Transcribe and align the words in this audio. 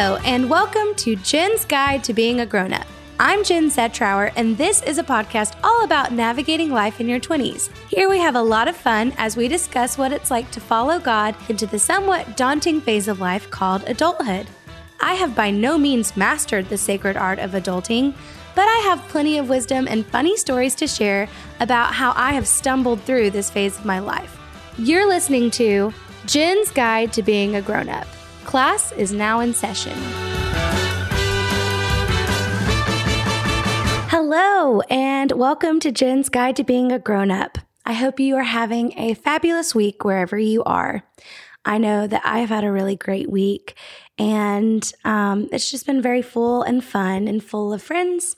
Hello, 0.00 0.14
and 0.18 0.48
welcome 0.48 0.94
to 0.98 1.16
Jen's 1.16 1.64
Guide 1.64 2.04
to 2.04 2.12
Being 2.12 2.38
a 2.38 2.46
Grown 2.46 2.72
Up. 2.72 2.86
I'm 3.18 3.42
Jen 3.42 3.68
Zetrower, 3.68 4.32
and 4.36 4.56
this 4.56 4.80
is 4.82 4.98
a 4.98 5.02
podcast 5.02 5.56
all 5.64 5.82
about 5.82 6.12
navigating 6.12 6.70
life 6.70 7.00
in 7.00 7.08
your 7.08 7.18
20s. 7.18 7.68
Here 7.88 8.08
we 8.08 8.20
have 8.20 8.36
a 8.36 8.40
lot 8.40 8.68
of 8.68 8.76
fun 8.76 9.12
as 9.18 9.36
we 9.36 9.48
discuss 9.48 9.98
what 9.98 10.12
it's 10.12 10.30
like 10.30 10.52
to 10.52 10.60
follow 10.60 11.00
God 11.00 11.34
into 11.48 11.66
the 11.66 11.80
somewhat 11.80 12.36
daunting 12.36 12.80
phase 12.80 13.08
of 13.08 13.18
life 13.18 13.50
called 13.50 13.82
adulthood. 13.88 14.46
I 15.00 15.14
have 15.14 15.34
by 15.34 15.50
no 15.50 15.76
means 15.76 16.16
mastered 16.16 16.68
the 16.68 16.78
sacred 16.78 17.16
art 17.16 17.40
of 17.40 17.50
adulting, 17.50 18.14
but 18.54 18.68
I 18.68 18.78
have 18.84 19.08
plenty 19.08 19.36
of 19.38 19.48
wisdom 19.48 19.88
and 19.88 20.06
funny 20.06 20.36
stories 20.36 20.76
to 20.76 20.86
share 20.86 21.28
about 21.58 21.92
how 21.92 22.12
I 22.14 22.34
have 22.34 22.46
stumbled 22.46 23.02
through 23.02 23.30
this 23.30 23.50
phase 23.50 23.76
of 23.76 23.84
my 23.84 23.98
life. 23.98 24.38
You're 24.78 25.08
listening 25.08 25.50
to 25.52 25.92
Jen's 26.24 26.70
Guide 26.70 27.12
to 27.14 27.22
Being 27.24 27.56
a 27.56 27.62
Grown 27.62 27.88
Up. 27.88 28.06
Class 28.48 28.92
is 28.92 29.12
now 29.12 29.40
in 29.40 29.52
session. 29.52 29.92
Hello, 34.08 34.80
and 34.88 35.32
welcome 35.32 35.78
to 35.80 35.92
Jen's 35.92 36.30
Guide 36.30 36.56
to 36.56 36.64
Being 36.64 36.90
a 36.90 36.98
Grown 36.98 37.30
Up. 37.30 37.58
I 37.84 37.92
hope 37.92 38.18
you 38.18 38.36
are 38.36 38.42
having 38.44 38.98
a 38.98 39.12
fabulous 39.12 39.74
week 39.74 40.02
wherever 40.02 40.38
you 40.38 40.64
are. 40.64 41.02
I 41.66 41.76
know 41.76 42.06
that 42.06 42.22
I 42.24 42.38
have 42.38 42.48
had 42.48 42.64
a 42.64 42.72
really 42.72 42.96
great 42.96 43.30
week, 43.30 43.76
and 44.16 44.90
um, 45.04 45.50
it's 45.52 45.70
just 45.70 45.84
been 45.84 46.00
very 46.00 46.22
full 46.22 46.62
and 46.62 46.82
fun 46.82 47.28
and 47.28 47.44
full 47.44 47.74
of 47.74 47.82
friends. 47.82 48.36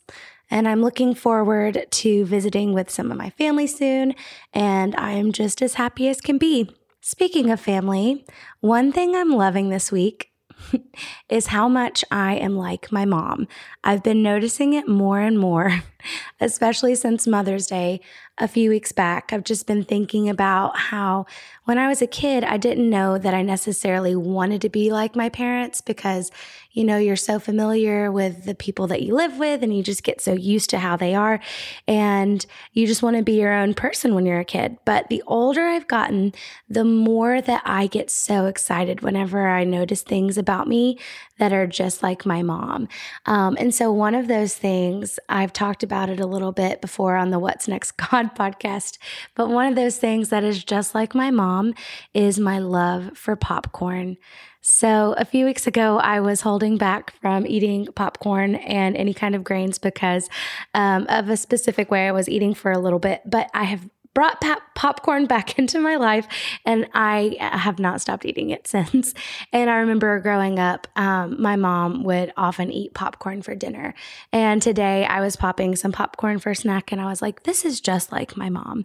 And 0.50 0.66
I'm 0.66 0.82
looking 0.82 1.14
forward 1.14 1.86
to 1.88 2.24
visiting 2.24 2.72
with 2.72 2.90
some 2.90 3.12
of 3.12 3.16
my 3.16 3.30
family 3.30 3.68
soon, 3.68 4.16
and 4.52 4.96
I 4.96 5.12
am 5.12 5.30
just 5.30 5.62
as 5.62 5.74
happy 5.74 6.08
as 6.08 6.20
can 6.20 6.36
be. 6.36 6.68
Speaking 7.02 7.50
of 7.50 7.60
family, 7.60 8.26
one 8.60 8.92
thing 8.92 9.16
I'm 9.16 9.30
loving 9.30 9.70
this 9.70 9.90
week 9.90 10.32
is 11.30 11.46
how 11.46 11.66
much 11.66 12.04
I 12.10 12.34
am 12.34 12.56
like 12.56 12.92
my 12.92 13.06
mom. 13.06 13.48
I've 13.82 14.02
been 14.02 14.22
noticing 14.22 14.74
it 14.74 14.86
more 14.86 15.18
and 15.18 15.38
more, 15.38 15.82
especially 16.40 16.94
since 16.94 17.26
Mother's 17.26 17.66
Day 17.66 18.00
a 18.40 18.48
few 18.48 18.70
weeks 18.70 18.90
back. 18.90 19.32
I've 19.32 19.44
just 19.44 19.66
been 19.66 19.84
thinking 19.84 20.28
about 20.28 20.76
how 20.76 21.26
when 21.64 21.78
I 21.78 21.88
was 21.88 22.00
a 22.00 22.06
kid, 22.06 22.42
I 22.42 22.56
didn't 22.56 22.88
know 22.88 23.18
that 23.18 23.34
I 23.34 23.42
necessarily 23.42 24.16
wanted 24.16 24.62
to 24.62 24.70
be 24.70 24.90
like 24.90 25.14
my 25.14 25.28
parents 25.28 25.82
because, 25.82 26.32
you 26.72 26.82
know, 26.82 26.96
you're 26.96 27.16
so 27.16 27.38
familiar 27.38 28.10
with 28.10 28.46
the 28.46 28.54
people 28.54 28.86
that 28.88 29.02
you 29.02 29.14
live 29.14 29.38
with 29.38 29.62
and 29.62 29.76
you 29.76 29.82
just 29.82 30.02
get 30.02 30.22
so 30.22 30.32
used 30.32 30.70
to 30.70 30.78
how 30.78 30.96
they 30.96 31.14
are. 31.14 31.38
And 31.86 32.44
you 32.72 32.86
just 32.86 33.02
want 33.02 33.18
to 33.18 33.22
be 33.22 33.38
your 33.38 33.52
own 33.52 33.74
person 33.74 34.14
when 34.14 34.24
you're 34.24 34.40
a 34.40 34.44
kid. 34.44 34.78
But 34.86 35.08
the 35.08 35.22
older 35.26 35.62
I've 35.66 35.86
gotten, 35.86 36.32
the 36.68 36.84
more 36.84 37.42
that 37.42 37.62
I 37.66 37.86
get 37.86 38.10
so 38.10 38.46
excited 38.46 39.02
whenever 39.02 39.46
I 39.46 39.64
notice 39.64 40.02
things 40.02 40.38
about 40.38 40.66
me 40.66 40.98
that 41.40 41.52
are 41.52 41.66
just 41.66 42.02
like 42.02 42.24
my 42.24 42.42
mom. 42.42 42.86
Um, 43.26 43.56
and 43.58 43.74
so, 43.74 43.90
one 43.90 44.14
of 44.14 44.28
those 44.28 44.54
things, 44.54 45.18
I've 45.28 45.52
talked 45.52 45.82
about 45.82 46.10
it 46.10 46.20
a 46.20 46.26
little 46.26 46.52
bit 46.52 46.80
before 46.80 47.16
on 47.16 47.30
the 47.30 47.38
What's 47.38 47.66
Next 47.66 47.92
God 48.10 48.34
podcast, 48.36 48.98
but 49.34 49.48
one 49.48 49.66
of 49.66 49.74
those 49.74 49.96
things 49.96 50.28
that 50.28 50.44
is 50.44 50.62
just 50.62 50.94
like 50.94 51.14
my 51.14 51.30
mom 51.30 51.74
is 52.14 52.38
my 52.38 52.58
love 52.58 53.16
for 53.16 53.34
popcorn. 53.34 54.18
So, 54.60 55.14
a 55.16 55.24
few 55.24 55.46
weeks 55.46 55.66
ago, 55.66 55.96
I 55.98 56.20
was 56.20 56.42
holding 56.42 56.76
back 56.76 57.14
from 57.22 57.46
eating 57.46 57.86
popcorn 57.94 58.56
and 58.56 58.94
any 58.94 59.14
kind 59.14 59.34
of 59.34 59.42
grains 59.42 59.78
because 59.78 60.28
um, 60.74 61.06
of 61.08 61.30
a 61.30 61.36
specific 61.38 61.90
way 61.90 62.06
I 62.06 62.12
was 62.12 62.28
eating 62.28 62.52
for 62.52 62.70
a 62.70 62.78
little 62.78 62.98
bit. 62.98 63.22
But 63.24 63.50
I 63.54 63.64
have 63.64 63.88
brought 64.14 64.40
pop- 64.40 64.74
popcorn 64.74 65.26
back 65.26 65.56
into 65.58 65.78
my 65.78 65.96
life 65.96 66.26
and 66.64 66.88
I 66.94 67.36
have 67.38 67.78
not 67.78 68.00
stopped 68.00 68.24
eating 68.24 68.50
it 68.50 68.66
since. 68.66 69.14
And 69.52 69.70
I 69.70 69.76
remember 69.76 70.18
growing 70.20 70.58
up, 70.58 70.86
um, 70.96 71.40
my 71.40 71.56
mom 71.56 72.04
would 72.04 72.32
often 72.36 72.70
eat 72.70 72.94
popcorn 72.94 73.42
for 73.42 73.54
dinner. 73.54 73.94
And 74.32 74.60
today 74.60 75.04
I 75.04 75.20
was 75.20 75.36
popping 75.36 75.76
some 75.76 75.92
popcorn 75.92 76.38
for 76.38 76.54
snack 76.54 76.92
and 76.92 77.00
I 77.00 77.06
was 77.06 77.22
like, 77.22 77.44
this 77.44 77.64
is 77.64 77.80
just 77.80 78.12
like 78.12 78.36
my 78.36 78.48
mom. 78.48 78.84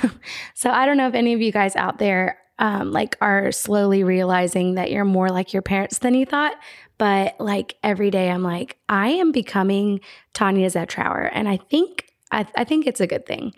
so 0.54 0.70
I 0.70 0.86
don't 0.86 0.96
know 0.96 1.08
if 1.08 1.14
any 1.14 1.32
of 1.34 1.40
you 1.40 1.52
guys 1.52 1.76
out 1.76 1.98
there 1.98 2.38
um, 2.58 2.92
like 2.92 3.16
are 3.22 3.50
slowly 3.52 4.04
realizing 4.04 4.74
that 4.74 4.90
you're 4.90 5.04
more 5.04 5.30
like 5.30 5.52
your 5.52 5.62
parents 5.62 5.98
than 5.98 6.14
you 6.14 6.26
thought. 6.26 6.54
But 6.98 7.40
like 7.40 7.76
every 7.82 8.10
day, 8.10 8.30
I'm 8.30 8.42
like, 8.42 8.76
I 8.86 9.08
am 9.08 9.32
becoming 9.32 10.00
Tanya 10.34 10.68
Zetrower. 10.68 11.30
And 11.32 11.48
I 11.48 11.56
think 11.56 12.09
I, 12.32 12.46
I, 12.56 12.64
think 12.64 12.86
it's 12.86 13.00
a 13.00 13.06
good 13.06 13.26
thing. 13.26 13.54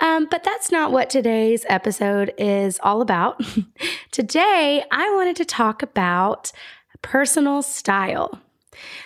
Um, 0.00 0.26
but 0.30 0.44
that's 0.44 0.72
not 0.72 0.92
what 0.92 1.10
today's 1.10 1.64
episode 1.68 2.32
is 2.38 2.80
all 2.82 3.00
about. 3.00 3.40
Today, 4.10 4.84
I 4.90 5.14
wanted 5.14 5.36
to 5.36 5.44
talk 5.44 5.82
about 5.82 6.52
personal 7.02 7.62
style. 7.62 8.40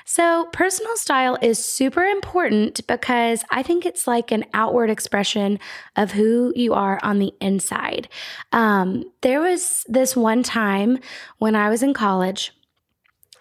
So, 0.04 0.46
personal 0.52 0.96
style 0.96 1.38
is 1.40 1.64
super 1.64 2.02
important 2.02 2.84
because 2.86 3.44
I 3.50 3.62
think 3.62 3.86
it's 3.86 4.06
like 4.06 4.32
an 4.32 4.44
outward 4.52 4.90
expression 4.90 5.60
of 5.94 6.10
who 6.10 6.52
you 6.56 6.74
are 6.74 6.98
on 7.02 7.18
the 7.18 7.32
inside. 7.40 8.08
Um, 8.52 9.04
there 9.20 9.40
was 9.40 9.84
this 9.88 10.16
one 10.16 10.42
time 10.42 10.98
when 11.38 11.54
I 11.54 11.68
was 11.68 11.82
in 11.82 11.94
college 11.94 12.52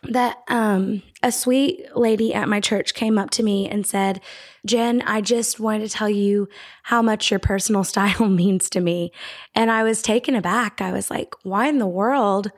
that 0.04 0.38
um, 0.48 1.02
a 1.24 1.32
sweet 1.32 1.96
lady 1.96 2.34
at 2.34 2.48
my 2.48 2.60
church 2.60 2.94
came 2.94 3.18
up 3.18 3.32
to 3.32 3.44
me 3.44 3.68
and 3.68 3.86
said, 3.86 4.22
Jen, 4.70 5.02
I 5.02 5.22
just 5.22 5.60
wanted 5.60 5.90
to 5.90 5.90
tell 5.90 6.12
you 6.12 6.48
how 6.84 7.02
much 7.02 7.32
your 7.32 7.40
personal 7.40 7.84
style 7.94 8.30
means 8.30 8.70
to 8.70 8.80
me. 8.80 9.12
And 9.56 9.72
I 9.72 9.82
was 9.82 10.04
taken 10.04 10.36
aback. 10.36 10.80
I 10.80 10.92
was 10.92 11.10
like, 11.10 11.34
why 11.42 11.68
in 11.68 11.80
the 11.80 11.88
world? 11.88 12.52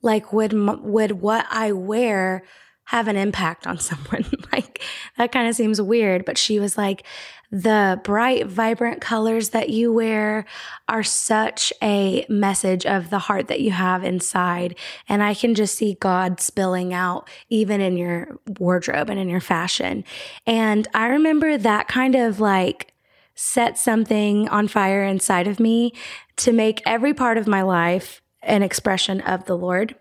Like, 0.00 0.32
would, 0.32 0.52
would 0.52 1.12
what 1.20 1.44
I 1.50 1.72
wear 1.72 2.44
have 2.86 3.08
an 3.08 3.16
impact 3.16 3.66
on 3.66 3.78
someone? 3.78 4.24
like, 4.52 4.82
that 5.16 5.32
kind 5.32 5.48
of 5.48 5.54
seems 5.54 5.80
weird. 5.80 6.24
But 6.24 6.38
she 6.38 6.58
was 6.58 6.76
like, 6.76 7.04
the 7.52 8.00
bright, 8.02 8.48
vibrant 8.48 9.00
colors 9.00 9.50
that 9.50 9.70
you 9.70 9.92
wear 9.92 10.46
are 10.88 11.04
such 11.04 11.72
a 11.80 12.26
message 12.28 12.84
of 12.84 13.08
the 13.08 13.20
heart 13.20 13.46
that 13.46 13.60
you 13.60 13.70
have 13.70 14.02
inside. 14.02 14.76
And 15.08 15.22
I 15.22 15.32
can 15.32 15.54
just 15.54 15.76
see 15.76 15.96
God 16.00 16.40
spilling 16.40 16.92
out 16.92 17.28
even 17.48 17.80
in 17.80 17.96
your 17.96 18.40
wardrobe 18.58 19.10
and 19.10 19.20
in 19.20 19.28
your 19.28 19.40
fashion. 19.40 20.02
And 20.44 20.88
I 20.92 21.06
remember 21.06 21.56
that 21.56 21.86
kind 21.86 22.16
of 22.16 22.40
like, 22.40 22.92
set 23.36 23.78
something 23.78 24.48
on 24.48 24.66
fire 24.66 25.04
inside 25.04 25.46
of 25.46 25.60
me 25.60 25.92
to 26.36 26.52
make 26.52 26.82
every 26.84 27.14
part 27.14 27.38
of 27.38 27.46
my 27.46 27.62
life 27.62 28.22
an 28.42 28.62
expression 28.62 29.20
of 29.20 29.44
the 29.44 29.56
Lord, 29.56 29.94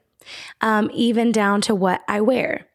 um, 0.62 0.90
even 0.94 1.32
down 1.32 1.62
to 1.62 1.76
what 1.76 2.02
I 2.08 2.22
wear. 2.22 2.68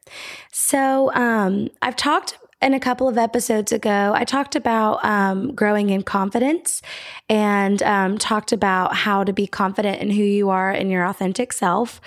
So 0.52 1.12
um, 1.14 1.68
I've 1.82 1.96
talked 1.96 2.38
in 2.62 2.74
a 2.74 2.80
couple 2.80 3.08
of 3.08 3.16
episodes 3.16 3.72
ago, 3.72 4.12
I 4.14 4.24
talked 4.24 4.54
about 4.54 5.02
um, 5.04 5.54
growing 5.54 5.90
in 5.90 6.02
confidence 6.02 6.82
and 7.28 7.82
um, 7.82 8.18
talked 8.18 8.52
about 8.52 8.94
how 8.94 9.24
to 9.24 9.32
be 9.32 9.46
confident 9.46 10.02
in 10.02 10.10
who 10.10 10.22
you 10.22 10.50
are 10.50 10.70
and 10.70 10.90
your 10.90 11.06
authentic 11.06 11.52
self. 11.54 12.00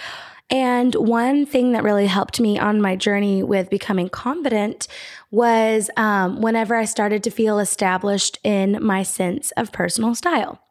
And 0.50 0.94
one 0.94 1.48
thing 1.48 1.72
that 1.72 1.84
really 1.84 2.06
helped 2.06 2.40
me 2.40 2.60
on 2.60 2.82
my 2.82 2.96
journey 2.96 3.42
with 3.42 3.72
becoming 3.72 4.10
confident 4.10 4.88
was 5.32 5.90
um, 5.98 6.42
whenever 6.42 6.76
I 6.76 6.86
started 6.86 7.24
to 7.24 7.32
feel 7.32 7.58
established 7.58 8.38
in 8.44 8.84
my 8.84 9.02
sense 9.02 9.50
of 9.52 9.72
personal 9.72 10.14
style. 10.14 10.62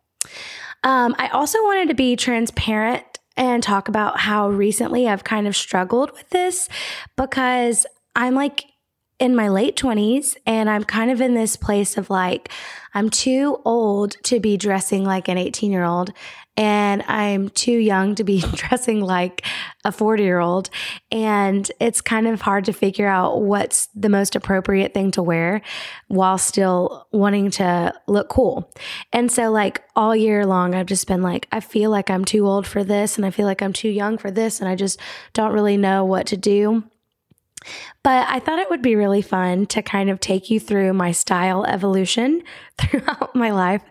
Um, 0.85 1.15
I 1.19 1.29
also 1.29 1.59
wanted 1.63 1.89
to 1.89 1.95
be 1.95 2.15
transparent 2.17 3.12
and 3.37 3.63
talk 3.63 3.89
about 3.89 4.21
how 4.21 4.49
recently 4.49 5.09
I've 5.09 5.25
kind 5.25 5.47
of 5.47 5.57
struggled 5.57 6.13
with 6.13 6.29
this 6.31 6.69
because 7.17 7.87
I'm 8.15 8.35
like 8.35 8.65
in 9.19 9.37
my 9.37 9.49
late 9.49 9.77
20s 9.77 10.37
and 10.47 10.69
I'm 10.69 10.85
kind 10.85 11.11
of 11.11 11.21
in 11.21 11.35
this 11.35 11.55
place 11.57 11.97
of 11.97 12.11
like, 12.11 12.51
I'm 12.93 13.09
too 13.09 13.61
old 13.65 14.17
to 14.25 14.41
be 14.41 14.57
dressing 14.57 15.05
like 15.05 15.29
an 15.29 15.39
18 15.39 15.71
year 15.71 15.85
old 15.85 16.13
and 16.57 17.03
I'm 17.09 17.49
too 17.49 17.73
young 17.73 18.15
to 18.17 18.25
be 18.25 18.41
dressing 18.55 19.01
like 19.01 19.47
a 19.85 19.93
40 19.93 20.23
year 20.23 20.39
old. 20.39 20.71
And 21.11 21.71
it's 21.81 22.01
kind 22.01 22.27
of 22.27 22.43
hard 22.43 22.67
to 22.67 22.73
figure 22.73 23.09
out 23.09 23.43
what's 23.43 23.89
the 23.95 24.09
most 24.09 24.37
appropriate 24.37 24.95
thing 24.95 25.11
to 25.13 25.23
wear 25.23 25.63
while 26.09 26.39
still 26.39 27.07
wanting 27.11 27.51
to 27.53 27.95
look 28.07 28.29
cool. 28.29 28.71
And 29.13 29.33
so, 29.33 29.51
like, 29.51 29.83
all 29.97 30.15
year 30.15 30.47
long, 30.47 30.75
I've 30.75 30.87
just 30.87 31.07
been 31.07 31.23
like, 31.23 31.49
I 31.53 31.61
feel 31.61 31.91
like 31.91 32.11
I'm 32.11 32.25
too 32.25 32.47
old 32.47 32.67
for 32.67 32.85
this 32.85 33.17
and 33.17 33.27
I 33.27 33.31
feel 33.31 33.47
like 33.47 33.63
I'm 33.63 33.73
too 33.73 33.89
young 33.89 34.19
for 34.19 34.31
this. 34.31 34.61
And 34.61 34.69
I 34.69 34.77
just 34.77 35.01
don't 35.33 35.53
really 35.53 35.77
know 35.77 36.05
what 36.05 36.27
to 36.29 36.37
do. 36.37 36.85
But 38.03 38.27
I 38.29 38.39
thought 38.41 38.59
it 38.59 38.71
would 38.71 38.83
be 38.83 38.97
really 38.97 39.23
fun 39.23 39.67
to 39.67 39.83
kind 39.83 40.11
of 40.11 40.21
take 40.21 40.51
you 40.51 40.59
through 40.59 40.93
my 40.93 41.13
style 41.13 41.65
evolution 41.65 42.43
throughout 42.79 43.35
my 43.35 43.51
life 43.51 43.83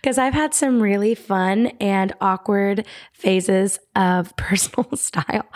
because 0.00 0.18
I've 0.18 0.34
had 0.34 0.54
some 0.54 0.80
really 0.80 1.14
fun 1.14 1.68
and 1.80 2.12
awkward 2.20 2.86
phases 3.12 3.78
of 3.94 4.34
personal 4.36 4.88
style. 4.96 5.46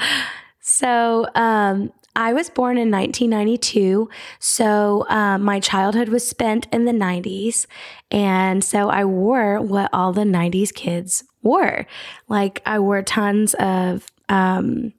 So, 0.60 1.26
um, 1.34 1.92
I 2.16 2.32
was 2.32 2.48
born 2.48 2.78
in 2.78 2.92
1992. 2.92 4.08
So, 4.38 5.04
um, 5.08 5.42
my 5.42 5.58
childhood 5.58 6.08
was 6.08 6.26
spent 6.26 6.68
in 6.72 6.84
the 6.84 6.92
90s. 6.92 7.66
And 8.10 8.62
so 8.62 8.88
I 8.88 9.04
wore 9.04 9.60
what 9.60 9.90
all 9.92 10.12
the 10.12 10.22
90s 10.22 10.72
kids 10.72 11.24
wore. 11.42 11.86
Like, 12.28 12.62
I 12.64 12.78
wore 12.78 13.02
tons 13.02 13.54
of, 13.54 14.06
um, 14.28 14.92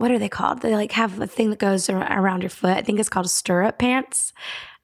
what 0.00 0.10
are 0.10 0.18
they 0.18 0.30
called? 0.30 0.62
They 0.62 0.74
like 0.74 0.92
have 0.92 1.20
a 1.20 1.26
thing 1.26 1.50
that 1.50 1.58
goes 1.58 1.90
around 1.90 2.40
your 2.40 2.48
foot. 2.48 2.74
I 2.74 2.80
think 2.80 2.98
it's 2.98 3.10
called 3.10 3.28
stirrup 3.28 3.78
pants. 3.78 4.32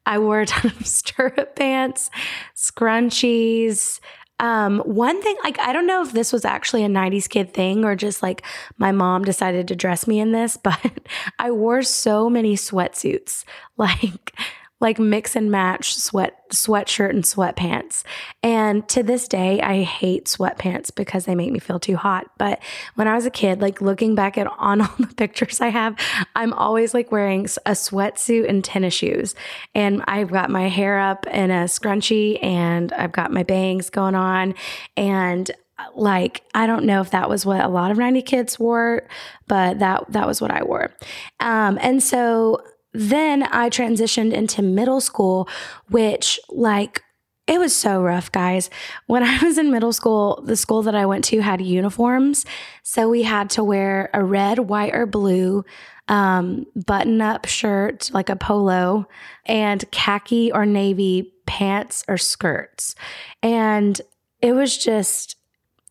I 0.04 0.18
wore 0.18 0.40
a 0.40 0.46
ton 0.46 0.72
of 0.78 0.86
stirrup 0.86 1.56
pants, 1.56 2.10
scrunchies. 2.54 3.98
Um, 4.40 4.80
one 4.80 5.22
thing, 5.22 5.34
like, 5.42 5.58
I 5.58 5.72
don't 5.72 5.86
know 5.86 6.02
if 6.02 6.12
this 6.12 6.34
was 6.34 6.44
actually 6.44 6.84
a 6.84 6.88
90s 6.88 7.30
kid 7.30 7.54
thing 7.54 7.82
or 7.82 7.96
just 7.96 8.22
like 8.22 8.42
my 8.76 8.92
mom 8.92 9.24
decided 9.24 9.66
to 9.68 9.74
dress 9.74 10.06
me 10.06 10.20
in 10.20 10.32
this, 10.32 10.56
but 10.62 11.08
I 11.38 11.50
wore 11.50 11.82
so 11.82 12.28
many 12.28 12.54
sweatsuits. 12.54 13.44
Like, 13.78 14.38
like 14.80 14.98
mix 14.98 15.34
and 15.34 15.50
match 15.50 15.94
sweat 15.94 16.34
sweatshirt 16.52 17.10
and 17.10 17.24
sweatpants. 17.24 18.02
And 18.42 18.86
to 18.90 19.02
this 19.02 19.26
day, 19.26 19.60
I 19.60 19.82
hate 19.82 20.26
sweatpants 20.26 20.94
because 20.94 21.24
they 21.24 21.34
make 21.34 21.50
me 21.50 21.58
feel 21.58 21.80
too 21.80 21.96
hot. 21.96 22.26
But 22.38 22.62
when 22.94 23.08
I 23.08 23.14
was 23.14 23.26
a 23.26 23.30
kid, 23.30 23.60
like 23.60 23.80
looking 23.80 24.14
back 24.14 24.36
at 24.38 24.46
on 24.58 24.82
all 24.82 24.94
the 24.98 25.14
pictures 25.14 25.60
I 25.60 25.68
have, 25.68 25.96
I'm 26.34 26.52
always 26.52 26.94
like 26.94 27.10
wearing 27.10 27.44
a 27.64 27.72
sweatsuit 27.72 28.48
and 28.48 28.62
tennis 28.62 28.94
shoes. 28.94 29.34
And 29.74 30.04
I've 30.06 30.30
got 30.30 30.50
my 30.50 30.68
hair 30.68 30.98
up 30.98 31.26
in 31.26 31.50
a 31.50 31.64
scrunchie 31.64 32.42
and 32.42 32.92
I've 32.92 33.12
got 33.12 33.32
my 33.32 33.42
bangs 33.42 33.90
going 33.90 34.14
on 34.14 34.54
and 34.96 35.50
like 35.94 36.42
I 36.54 36.66
don't 36.66 36.84
know 36.84 37.00
if 37.00 37.10
that 37.10 37.28
was 37.28 37.44
what 37.44 37.62
a 37.62 37.68
lot 37.68 37.90
of 37.90 37.98
90 37.98 38.22
kids 38.22 38.58
wore, 38.58 39.06
but 39.46 39.78
that 39.78 40.10
that 40.10 40.26
was 40.26 40.40
what 40.40 40.50
I 40.50 40.62
wore. 40.62 40.94
Um, 41.40 41.78
and 41.80 42.02
so 42.02 42.62
then 42.96 43.44
I 43.44 43.70
transitioned 43.70 44.32
into 44.32 44.62
middle 44.62 45.00
school, 45.00 45.48
which 45.88 46.40
like 46.48 47.02
it 47.46 47.60
was 47.60 47.74
so 47.74 48.02
rough, 48.02 48.32
guys. 48.32 48.70
When 49.06 49.22
I 49.22 49.38
was 49.42 49.58
in 49.58 49.70
middle 49.70 49.92
school, 49.92 50.42
the 50.44 50.56
school 50.56 50.82
that 50.82 50.94
I 50.94 51.06
went 51.06 51.24
to 51.26 51.40
had 51.40 51.60
uniforms. 51.60 52.44
So 52.82 53.08
we 53.08 53.22
had 53.22 53.50
to 53.50 53.64
wear 53.64 54.10
a 54.12 54.24
red, 54.24 54.58
white, 54.58 54.94
or 54.94 55.06
blue 55.06 55.64
um, 56.08 56.66
button 56.74 57.20
up 57.20 57.46
shirt, 57.46 58.10
like 58.12 58.28
a 58.28 58.36
polo, 58.36 59.08
and 59.44 59.88
khaki 59.90 60.52
or 60.52 60.64
navy 60.66 61.32
pants 61.46 62.04
or 62.08 62.16
skirts. 62.16 62.94
And 63.42 64.00
it 64.42 64.52
was 64.52 64.76
just, 64.76 65.36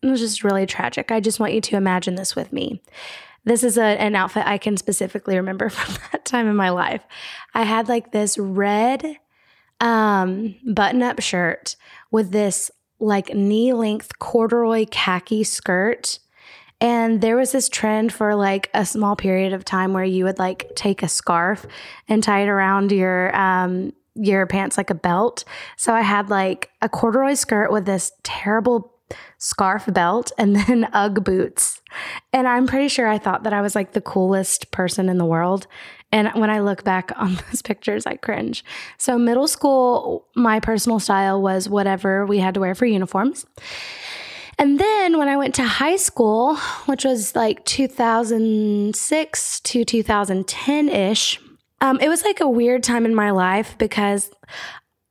it 0.02 0.08
was 0.08 0.20
just 0.20 0.44
really 0.44 0.66
tragic. 0.66 1.10
I 1.10 1.20
just 1.20 1.40
want 1.40 1.52
you 1.52 1.60
to 1.62 1.76
imagine 1.76 2.14
this 2.14 2.36
with 2.36 2.52
me. 2.52 2.82
This 3.46 3.62
is 3.62 3.78
a, 3.78 3.84
an 3.84 4.14
outfit 4.14 4.42
I 4.44 4.58
can 4.58 4.76
specifically 4.76 5.36
remember 5.36 5.68
from 5.70 5.94
that 6.12 6.26
time 6.26 6.48
in 6.48 6.56
my 6.56 6.68
life. 6.68 7.02
I 7.54 7.62
had 7.62 7.88
like 7.88 8.12
this 8.12 8.36
red 8.36 9.16
um, 9.80 10.56
button 10.66 11.02
up 11.02 11.20
shirt 11.20 11.76
with 12.10 12.32
this 12.32 12.70
like 12.98 13.34
knee 13.34 13.72
length 13.72 14.18
corduroy 14.18 14.86
khaki 14.90 15.44
skirt. 15.44 16.18
And 16.80 17.22
there 17.22 17.36
was 17.36 17.52
this 17.52 17.68
trend 17.68 18.12
for 18.12 18.34
like 18.34 18.68
a 18.74 18.84
small 18.84 19.16
period 19.16 19.54
of 19.54 19.64
time 19.64 19.94
where 19.94 20.04
you 20.04 20.24
would 20.24 20.38
like 20.38 20.70
take 20.74 21.02
a 21.02 21.08
scarf 21.08 21.64
and 22.08 22.22
tie 22.22 22.42
it 22.42 22.48
around 22.48 22.92
your 22.92 23.34
um, 23.34 23.92
your 24.14 24.46
pants 24.46 24.76
like 24.76 24.90
a 24.90 24.94
belt. 24.94 25.44
So 25.76 25.94
I 25.94 26.00
had 26.02 26.30
like 26.30 26.70
a 26.82 26.88
corduroy 26.88 27.34
skirt 27.34 27.70
with 27.70 27.86
this 27.86 28.12
terrible 28.22 28.95
scarf 29.38 29.86
belt, 29.86 30.32
and 30.38 30.56
then 30.66 30.88
Ugg 30.92 31.24
boots. 31.24 31.80
And 32.32 32.46
I'm 32.48 32.66
pretty 32.66 32.88
sure 32.88 33.08
I 33.08 33.18
thought 33.18 33.42
that 33.44 33.52
I 33.52 33.60
was 33.60 33.74
like 33.74 33.92
the 33.92 34.00
coolest 34.00 34.70
person 34.70 35.08
in 35.08 35.18
the 35.18 35.24
world. 35.24 35.66
And 36.12 36.28
when 36.34 36.50
I 36.50 36.60
look 36.60 36.84
back 36.84 37.10
on 37.16 37.34
those 37.50 37.62
pictures, 37.62 38.06
I 38.06 38.16
cringe. 38.16 38.64
So, 38.98 39.18
middle 39.18 39.48
school, 39.48 40.26
my 40.34 40.60
personal 40.60 41.00
style 41.00 41.42
was 41.42 41.68
whatever 41.68 42.24
we 42.26 42.38
had 42.38 42.54
to 42.54 42.60
wear 42.60 42.74
for 42.74 42.86
uniforms. 42.86 43.44
And 44.58 44.80
then 44.80 45.18
when 45.18 45.28
I 45.28 45.36
went 45.36 45.54
to 45.56 45.64
high 45.64 45.96
school, 45.96 46.56
which 46.86 47.04
was 47.04 47.36
like 47.36 47.62
2006 47.66 49.60
to 49.60 49.84
2010 49.84 50.88
ish, 50.88 51.38
um, 51.82 51.98
it 52.00 52.08
was 52.08 52.24
like 52.24 52.40
a 52.40 52.48
weird 52.48 52.82
time 52.82 53.04
in 53.04 53.14
my 53.14 53.32
life 53.32 53.76
because 53.76 54.30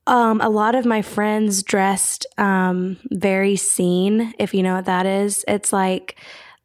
um, 0.08 0.40
a 0.42 0.50
lot 0.50 0.76
of 0.76 0.86
my 0.86 1.02
friends 1.02 1.64
dressed 1.64 2.26
um, 2.38 2.98
very 3.12 3.56
scene, 3.56 4.34
if 4.38 4.54
you 4.54 4.62
know 4.62 4.76
what 4.76 4.86
that 4.86 5.06
is. 5.06 5.44
It's 5.48 5.74
like 5.74 6.20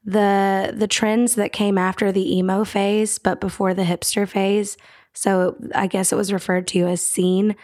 the 0.04 0.72
the 0.76 0.88
trends 0.88 1.34
that 1.36 1.52
came 1.52 1.78
after 1.78 2.12
the 2.12 2.36
emo 2.36 2.64
phase, 2.64 3.18
but 3.18 3.40
before 3.40 3.74
the 3.74 3.82
hipster 3.84 4.28
phase. 4.28 4.76
So 5.12 5.56
I 5.74 5.86
guess 5.86 6.12
it 6.12 6.16
was 6.16 6.32
referred 6.32 6.66
to 6.68 6.86
as 6.86 7.04
scene, 7.04 7.56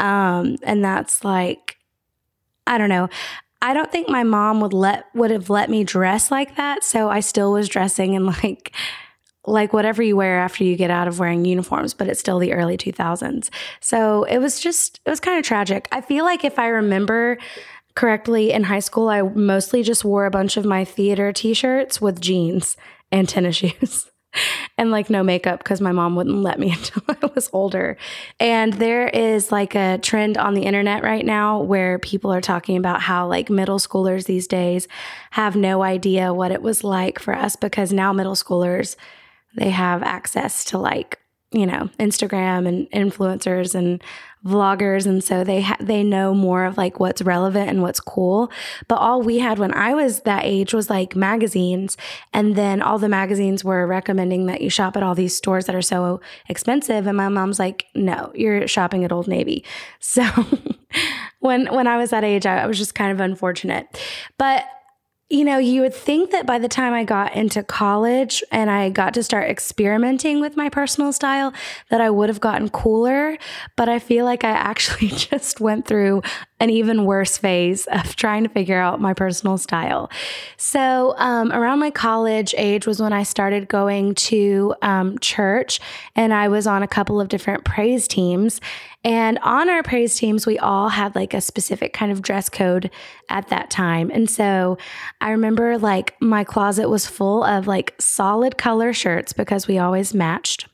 um, 0.00 0.56
and 0.62 0.84
that's 0.84 1.24
like 1.24 1.78
I 2.66 2.78
don't 2.78 2.88
know. 2.90 3.08
I 3.62 3.74
don't 3.74 3.92
think 3.92 4.08
my 4.08 4.24
mom 4.24 4.60
would 4.60 4.72
let 4.72 5.06
would 5.14 5.30
have 5.30 5.48
let 5.48 5.70
me 5.70 5.84
dress 5.84 6.30
like 6.30 6.56
that. 6.56 6.84
So 6.84 7.08
I 7.08 7.20
still 7.20 7.52
was 7.52 7.68
dressing 7.68 8.14
in 8.14 8.26
like 8.26 8.74
like 9.46 9.72
whatever 9.72 10.02
you 10.02 10.16
wear 10.16 10.38
after 10.38 10.64
you 10.64 10.76
get 10.76 10.90
out 10.90 11.08
of 11.08 11.18
wearing 11.18 11.44
uniforms, 11.44 11.94
but 11.94 12.08
it's 12.08 12.20
still 12.20 12.38
the 12.38 12.52
early 12.52 12.76
2000s. 12.76 13.50
So 13.80 14.24
it 14.24 14.38
was 14.38 14.60
just, 14.60 15.00
it 15.04 15.10
was 15.10 15.20
kind 15.20 15.38
of 15.38 15.44
tragic. 15.44 15.88
I 15.90 16.00
feel 16.00 16.24
like 16.24 16.44
if 16.44 16.58
I 16.58 16.68
remember 16.68 17.38
correctly 17.94 18.52
in 18.52 18.64
high 18.64 18.80
school, 18.80 19.08
I 19.08 19.22
mostly 19.22 19.82
just 19.82 20.04
wore 20.04 20.26
a 20.26 20.30
bunch 20.30 20.56
of 20.56 20.64
my 20.64 20.84
theater 20.84 21.32
t 21.32 21.54
shirts 21.54 22.00
with 22.00 22.20
jeans 22.20 22.76
and 23.10 23.28
tennis 23.28 23.56
shoes. 23.56 24.08
and 24.78 24.90
like 24.90 25.10
no 25.10 25.22
makeup 25.22 25.58
because 25.58 25.80
my 25.80 25.92
mom 25.92 26.16
wouldn't 26.16 26.42
let 26.42 26.58
me 26.58 26.72
until 26.76 27.02
I 27.08 27.30
was 27.34 27.50
older. 27.52 27.96
And 28.40 28.72
there 28.74 29.08
is 29.08 29.52
like 29.52 29.74
a 29.74 29.98
trend 29.98 30.38
on 30.38 30.54
the 30.54 30.62
internet 30.62 31.02
right 31.02 31.24
now 31.24 31.60
where 31.60 31.98
people 31.98 32.32
are 32.32 32.40
talking 32.40 32.76
about 32.76 33.02
how 33.02 33.26
like 33.26 33.50
middle 33.50 33.78
schoolers 33.78 34.24
these 34.24 34.46
days 34.46 34.88
have 35.32 35.56
no 35.56 35.82
idea 35.82 36.32
what 36.32 36.52
it 36.52 36.62
was 36.62 36.84
like 36.84 37.18
for 37.18 37.34
us 37.34 37.56
because 37.56 37.92
now 37.92 38.12
middle 38.12 38.34
schoolers 38.34 38.96
they 39.56 39.70
have 39.70 40.02
access 40.02 40.64
to 40.66 40.78
like 40.78 41.18
you 41.50 41.66
know 41.66 41.90
Instagram 41.98 42.66
and 42.66 42.90
influencers 42.90 43.74
and 43.74 44.02
vloggers. 44.44 45.06
And 45.06 45.22
so 45.22 45.44
they 45.44 45.62
ha- 45.62 45.76
they 45.80 46.02
know 46.02 46.34
more 46.34 46.64
of 46.64 46.76
like 46.76 46.98
what's 46.98 47.22
relevant 47.22 47.68
and 47.68 47.82
what's 47.82 48.00
cool. 48.00 48.50
But 48.88 48.96
all 48.96 49.22
we 49.22 49.38
had 49.38 49.58
when 49.58 49.72
I 49.72 49.94
was 49.94 50.20
that 50.20 50.44
age 50.44 50.74
was 50.74 50.90
like 50.90 51.14
magazines. 51.14 51.96
And 52.32 52.56
then 52.56 52.82
all 52.82 52.98
the 52.98 53.08
magazines 53.08 53.64
were 53.64 53.86
recommending 53.86 54.46
that 54.46 54.60
you 54.60 54.70
shop 54.70 54.96
at 54.96 55.02
all 55.02 55.14
these 55.14 55.36
stores 55.36 55.66
that 55.66 55.74
are 55.74 55.82
so 55.82 56.20
expensive. 56.48 57.06
And 57.06 57.16
my 57.16 57.28
mom's 57.28 57.58
like 57.58 57.86
no 57.94 58.32
you're 58.34 58.66
shopping 58.66 59.04
at 59.04 59.12
Old 59.12 59.28
Navy. 59.28 59.64
So 60.00 60.24
when 61.40 61.72
when 61.72 61.86
I 61.86 61.96
was 61.96 62.10
that 62.10 62.22
age 62.22 62.44
I, 62.44 62.58
I 62.58 62.66
was 62.66 62.76
just 62.76 62.94
kind 62.94 63.12
of 63.12 63.20
unfortunate. 63.20 63.98
But 64.36 64.66
you 65.32 65.44
know, 65.44 65.56
you 65.56 65.80
would 65.80 65.94
think 65.94 66.30
that 66.32 66.44
by 66.44 66.58
the 66.58 66.68
time 66.68 66.92
I 66.92 67.04
got 67.04 67.34
into 67.34 67.62
college 67.62 68.44
and 68.52 68.70
I 68.70 68.90
got 68.90 69.14
to 69.14 69.22
start 69.22 69.48
experimenting 69.48 70.42
with 70.42 70.58
my 70.58 70.68
personal 70.68 71.10
style, 71.10 71.54
that 71.88 72.02
I 72.02 72.10
would 72.10 72.28
have 72.28 72.38
gotten 72.38 72.68
cooler. 72.68 73.38
But 73.74 73.88
I 73.88 73.98
feel 73.98 74.26
like 74.26 74.44
I 74.44 74.50
actually 74.50 75.08
just 75.08 75.58
went 75.58 75.86
through 75.86 76.20
an 76.60 76.68
even 76.68 77.06
worse 77.06 77.38
phase 77.38 77.86
of 77.86 78.14
trying 78.14 78.42
to 78.42 78.50
figure 78.50 78.78
out 78.78 79.00
my 79.00 79.14
personal 79.14 79.56
style. 79.56 80.10
So, 80.58 81.14
um, 81.16 81.50
around 81.50 81.78
my 81.78 81.90
college 81.90 82.54
age 82.58 82.86
was 82.86 83.00
when 83.00 83.14
I 83.14 83.22
started 83.22 83.68
going 83.68 84.14
to 84.14 84.74
um, 84.82 85.18
church 85.18 85.80
and 86.14 86.34
I 86.34 86.48
was 86.48 86.66
on 86.66 86.82
a 86.82 86.88
couple 86.88 87.22
of 87.22 87.28
different 87.28 87.64
praise 87.64 88.06
teams. 88.06 88.60
And 89.04 89.38
on 89.40 89.68
our 89.68 89.82
praise 89.82 90.16
teams, 90.16 90.46
we 90.46 90.58
all 90.58 90.88
had 90.88 91.14
like 91.16 91.34
a 91.34 91.40
specific 91.40 91.92
kind 91.92 92.12
of 92.12 92.22
dress 92.22 92.48
code 92.48 92.90
at 93.28 93.48
that 93.48 93.68
time. 93.68 94.10
And 94.12 94.30
so 94.30 94.78
I 95.20 95.30
remember 95.30 95.76
like 95.76 96.14
my 96.20 96.44
closet 96.44 96.88
was 96.88 97.06
full 97.06 97.42
of 97.42 97.66
like 97.66 97.94
solid 97.98 98.58
color 98.58 98.92
shirts 98.92 99.32
because 99.32 99.66
we 99.66 99.78
always 99.78 100.14
matched. 100.14 100.68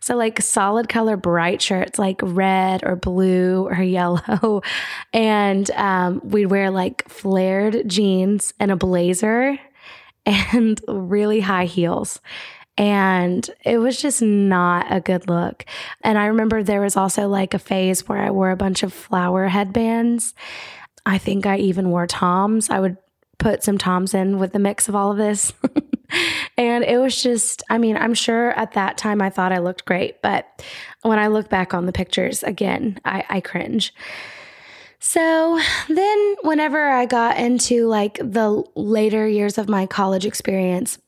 So, 0.00 0.14
like 0.14 0.42
solid 0.42 0.90
color, 0.90 1.16
bright 1.16 1.62
shirts, 1.62 1.98
like 1.98 2.20
red 2.22 2.84
or 2.84 2.96
blue 2.96 3.66
or 3.66 3.82
yellow. 3.82 4.62
And 5.12 5.70
um, 5.72 6.20
we'd 6.22 6.46
wear 6.46 6.70
like 6.70 7.08
flared 7.08 7.88
jeans 7.88 8.52
and 8.60 8.70
a 8.70 8.76
blazer 8.76 9.58
and 10.26 10.80
really 10.88 11.40
high 11.40 11.64
heels 11.66 12.20
and 12.76 13.48
it 13.64 13.78
was 13.78 14.00
just 14.00 14.20
not 14.20 14.86
a 14.90 15.00
good 15.00 15.28
look. 15.28 15.64
And 16.02 16.18
I 16.18 16.26
remember 16.26 16.62
there 16.62 16.80
was 16.80 16.96
also 16.96 17.28
like 17.28 17.54
a 17.54 17.58
phase 17.58 18.08
where 18.08 18.18
I 18.18 18.30
wore 18.30 18.50
a 18.50 18.56
bunch 18.56 18.82
of 18.82 18.92
flower 18.92 19.48
headbands. 19.48 20.34
I 21.06 21.18
think 21.18 21.46
I 21.46 21.58
even 21.58 21.90
wore 21.90 22.06
Toms. 22.06 22.70
I 22.70 22.80
would 22.80 22.96
put 23.38 23.62
some 23.62 23.78
Toms 23.78 24.14
in 24.14 24.38
with 24.38 24.52
the 24.52 24.58
mix 24.58 24.88
of 24.88 24.96
all 24.96 25.12
of 25.12 25.18
this. 25.18 25.52
and 26.56 26.82
it 26.84 26.98
was 26.98 27.22
just, 27.22 27.62
I 27.70 27.78
mean, 27.78 27.96
I'm 27.96 28.14
sure 28.14 28.50
at 28.52 28.72
that 28.72 28.98
time 28.98 29.22
I 29.22 29.30
thought 29.30 29.52
I 29.52 29.58
looked 29.58 29.84
great, 29.84 30.20
but 30.22 30.64
when 31.02 31.18
I 31.18 31.28
look 31.28 31.48
back 31.48 31.74
on 31.74 31.86
the 31.86 31.92
pictures 31.92 32.42
again, 32.42 32.98
I, 33.04 33.24
I 33.28 33.40
cringe. 33.40 33.94
So 35.06 35.60
then, 35.88 36.34
whenever 36.44 36.88
I 36.88 37.04
got 37.04 37.36
into 37.36 37.86
like 37.88 38.16
the 38.16 38.64
later 38.74 39.28
years 39.28 39.58
of 39.58 39.68
my 39.68 39.84
college 39.84 40.24
experience, 40.24 40.98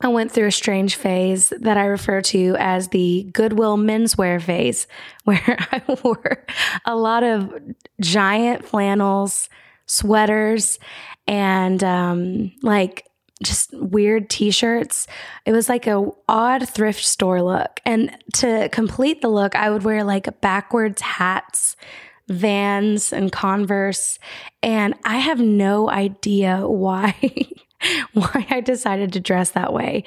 I 0.00 0.08
went 0.08 0.30
through 0.30 0.46
a 0.46 0.52
strange 0.52 0.94
phase 0.94 1.52
that 1.60 1.76
I 1.76 1.86
refer 1.86 2.20
to 2.20 2.56
as 2.58 2.88
the 2.88 3.28
Goodwill 3.32 3.76
menswear 3.76 4.40
phase, 4.40 4.86
where 5.24 5.58
I 5.72 5.82
wore 6.02 6.44
a 6.84 6.94
lot 6.94 7.24
of 7.24 7.52
giant 8.00 8.64
flannels, 8.64 9.48
sweaters, 9.86 10.78
and 11.26 11.82
um, 11.82 12.52
like 12.62 13.08
just 13.42 13.72
weird 13.74 14.30
t-shirts. 14.30 15.06
It 15.44 15.52
was 15.52 15.68
like 15.68 15.86
a 15.86 16.10
odd 16.28 16.68
thrift 16.68 17.04
store 17.04 17.42
look. 17.42 17.80
And 17.84 18.16
to 18.34 18.68
complete 18.70 19.20
the 19.20 19.28
look, 19.28 19.54
I 19.54 19.70
would 19.70 19.84
wear 19.84 20.04
like 20.04 20.40
backwards 20.40 21.00
hats, 21.02 21.76
Vans 22.28 23.12
and 23.12 23.32
Converse, 23.32 24.18
and 24.62 24.94
I 25.04 25.18
have 25.18 25.40
no 25.40 25.88
idea 25.90 26.58
why 26.68 27.14
why 28.12 28.46
I 28.50 28.60
decided 28.60 29.12
to 29.14 29.20
dress 29.20 29.50
that 29.50 29.72
way. 29.72 30.04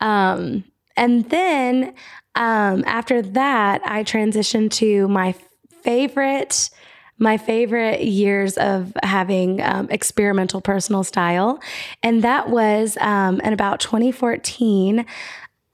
Um, 0.00 0.64
and 0.96 1.28
then 1.30 1.94
um, 2.34 2.84
after 2.86 3.22
that, 3.22 3.80
I 3.84 4.04
transitioned 4.04 4.70
to 4.72 5.08
my 5.08 5.34
favorite 5.82 6.70
my 7.16 7.36
favorite 7.36 8.02
years 8.02 8.58
of 8.58 8.92
having 9.04 9.62
um, 9.62 9.88
experimental 9.88 10.60
personal 10.60 11.04
style. 11.04 11.60
And 12.02 12.24
that 12.24 12.50
was 12.50 12.98
um, 13.00 13.40
in 13.42 13.52
about 13.52 13.78
2014. 13.78 15.06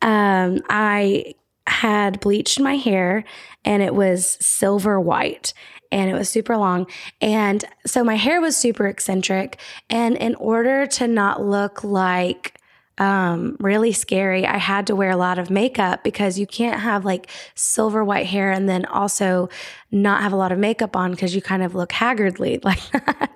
Um, 0.03 0.61
I 0.69 1.35
had 1.67 2.21
bleached 2.21 2.61
my 2.61 2.77
hair 2.77 3.25
and 3.65 3.83
it 3.83 3.95
was 3.95 4.39
silver 4.41 5.01
white 5.01 5.53
and 5.93 6.11
it 6.11 6.15
was 6.15 6.29
super 6.29 6.57
long. 6.57 6.87
And 7.21 7.65
so 7.87 8.05
my 8.05 8.15
hair 8.15 8.41
was 8.41 8.57
super 8.57 8.87
eccentric. 8.87 9.61
And 9.89 10.17
in 10.17 10.35
order 10.37 10.87
to 10.87 11.09
not 11.09 11.43
look 11.43 11.83
like 11.83 12.61
um, 13.01 13.57
really 13.61 13.93
scary. 13.93 14.47
I 14.47 14.59
had 14.59 14.87
to 14.89 14.95
wear 14.95 15.11
a 15.11 15.17
lot 15.17 15.39
of 15.39 15.49
makeup 15.49 16.05
because 16.05 16.39
you 16.39 16.47
can't 16.47 16.81
have 16.81 17.03
like 17.03 17.31
silver 17.55 18.05
white 18.05 18.27
hair 18.27 18.53
and 18.53 18.69
then 18.69 18.85
also 18.85 19.49
not 19.93 20.23
have 20.23 20.33
a 20.33 20.37
lot 20.37 20.53
of 20.53 20.59
makeup 20.59 20.97
on 20.97 21.11
because 21.11 21.35
you 21.35 21.43
kind 21.43 21.63
of 21.63 21.75
look 21.75 21.93
haggardly 21.93 22.61
like 22.65 22.81
that. 22.93 23.31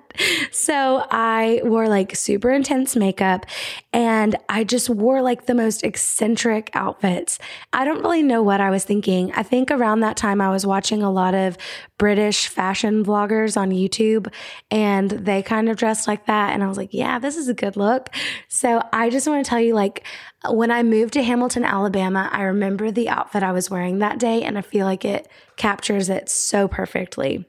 so 0.51 1.05
I 1.11 1.61
wore 1.63 1.89
like 1.89 2.15
super 2.15 2.51
intense 2.51 2.95
makeup 2.95 3.45
and 3.91 4.35
I 4.47 4.63
just 4.63 4.89
wore 4.89 5.21
like 5.21 5.45
the 5.45 5.53
most 5.53 5.83
eccentric 5.83 6.69
outfits. 6.73 7.39
I 7.73 7.83
don't 7.83 8.01
really 8.01 8.23
know 8.23 8.41
what 8.41 8.61
I 8.61 8.69
was 8.69 8.85
thinking. 8.85 9.31
I 9.33 9.43
think 9.43 9.71
around 9.71 9.99
that 9.99 10.15
time 10.15 10.39
I 10.39 10.49
was 10.49 10.65
watching 10.65 11.03
a 11.03 11.11
lot 11.11 11.33
of 11.33 11.57
British 11.97 12.47
fashion 12.47 13.03
vloggers 13.03 13.57
on 13.57 13.71
YouTube 13.71 14.31
and 14.71 15.11
they 15.11 15.41
kind 15.41 15.69
of 15.69 15.77
dressed 15.77 16.07
like 16.07 16.25
that. 16.27 16.53
And 16.53 16.63
I 16.63 16.67
was 16.67 16.77
like, 16.77 16.93
yeah, 16.93 17.19
this 17.19 17.35
is 17.35 17.49
a 17.49 17.53
good 17.53 17.75
look. 17.75 18.09
So 18.47 18.81
I 18.93 19.09
just 19.09 19.27
want 19.27 19.43
to 19.43 19.49
tell 19.49 19.59
you 19.59 19.73
like, 19.73 20.05
when 20.51 20.71
I 20.71 20.83
moved 20.83 21.13
to 21.13 21.23
Hamilton, 21.23 21.63
Alabama, 21.63 22.29
I 22.31 22.43
remember 22.43 22.91
the 22.91 23.09
outfit 23.09 23.43
I 23.43 23.51
was 23.51 23.69
wearing 23.69 23.99
that 23.99 24.19
day, 24.19 24.43
and 24.43 24.57
I 24.57 24.61
feel 24.61 24.85
like 24.85 25.05
it 25.05 25.27
captures 25.57 26.09
it 26.09 26.29
so 26.45 26.67
perfectly. 26.67 27.45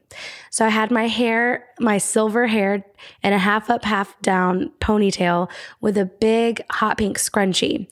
So 0.51 0.65
I 0.65 0.71
had 0.71 0.91
my 0.91 1.07
hair, 1.07 1.67
my 1.79 1.99
silver 1.99 2.47
hair, 2.47 2.85
and 3.23 3.35
a 3.35 3.39
half 3.39 3.71
up, 3.71 3.85
half 3.85 4.21
down 4.23 4.73
ponytail 4.81 5.51
with 5.81 5.99
a 5.99 6.05
big 6.05 6.63
hot 6.71 6.99
pink 6.99 7.19
scrunchie. 7.19 7.89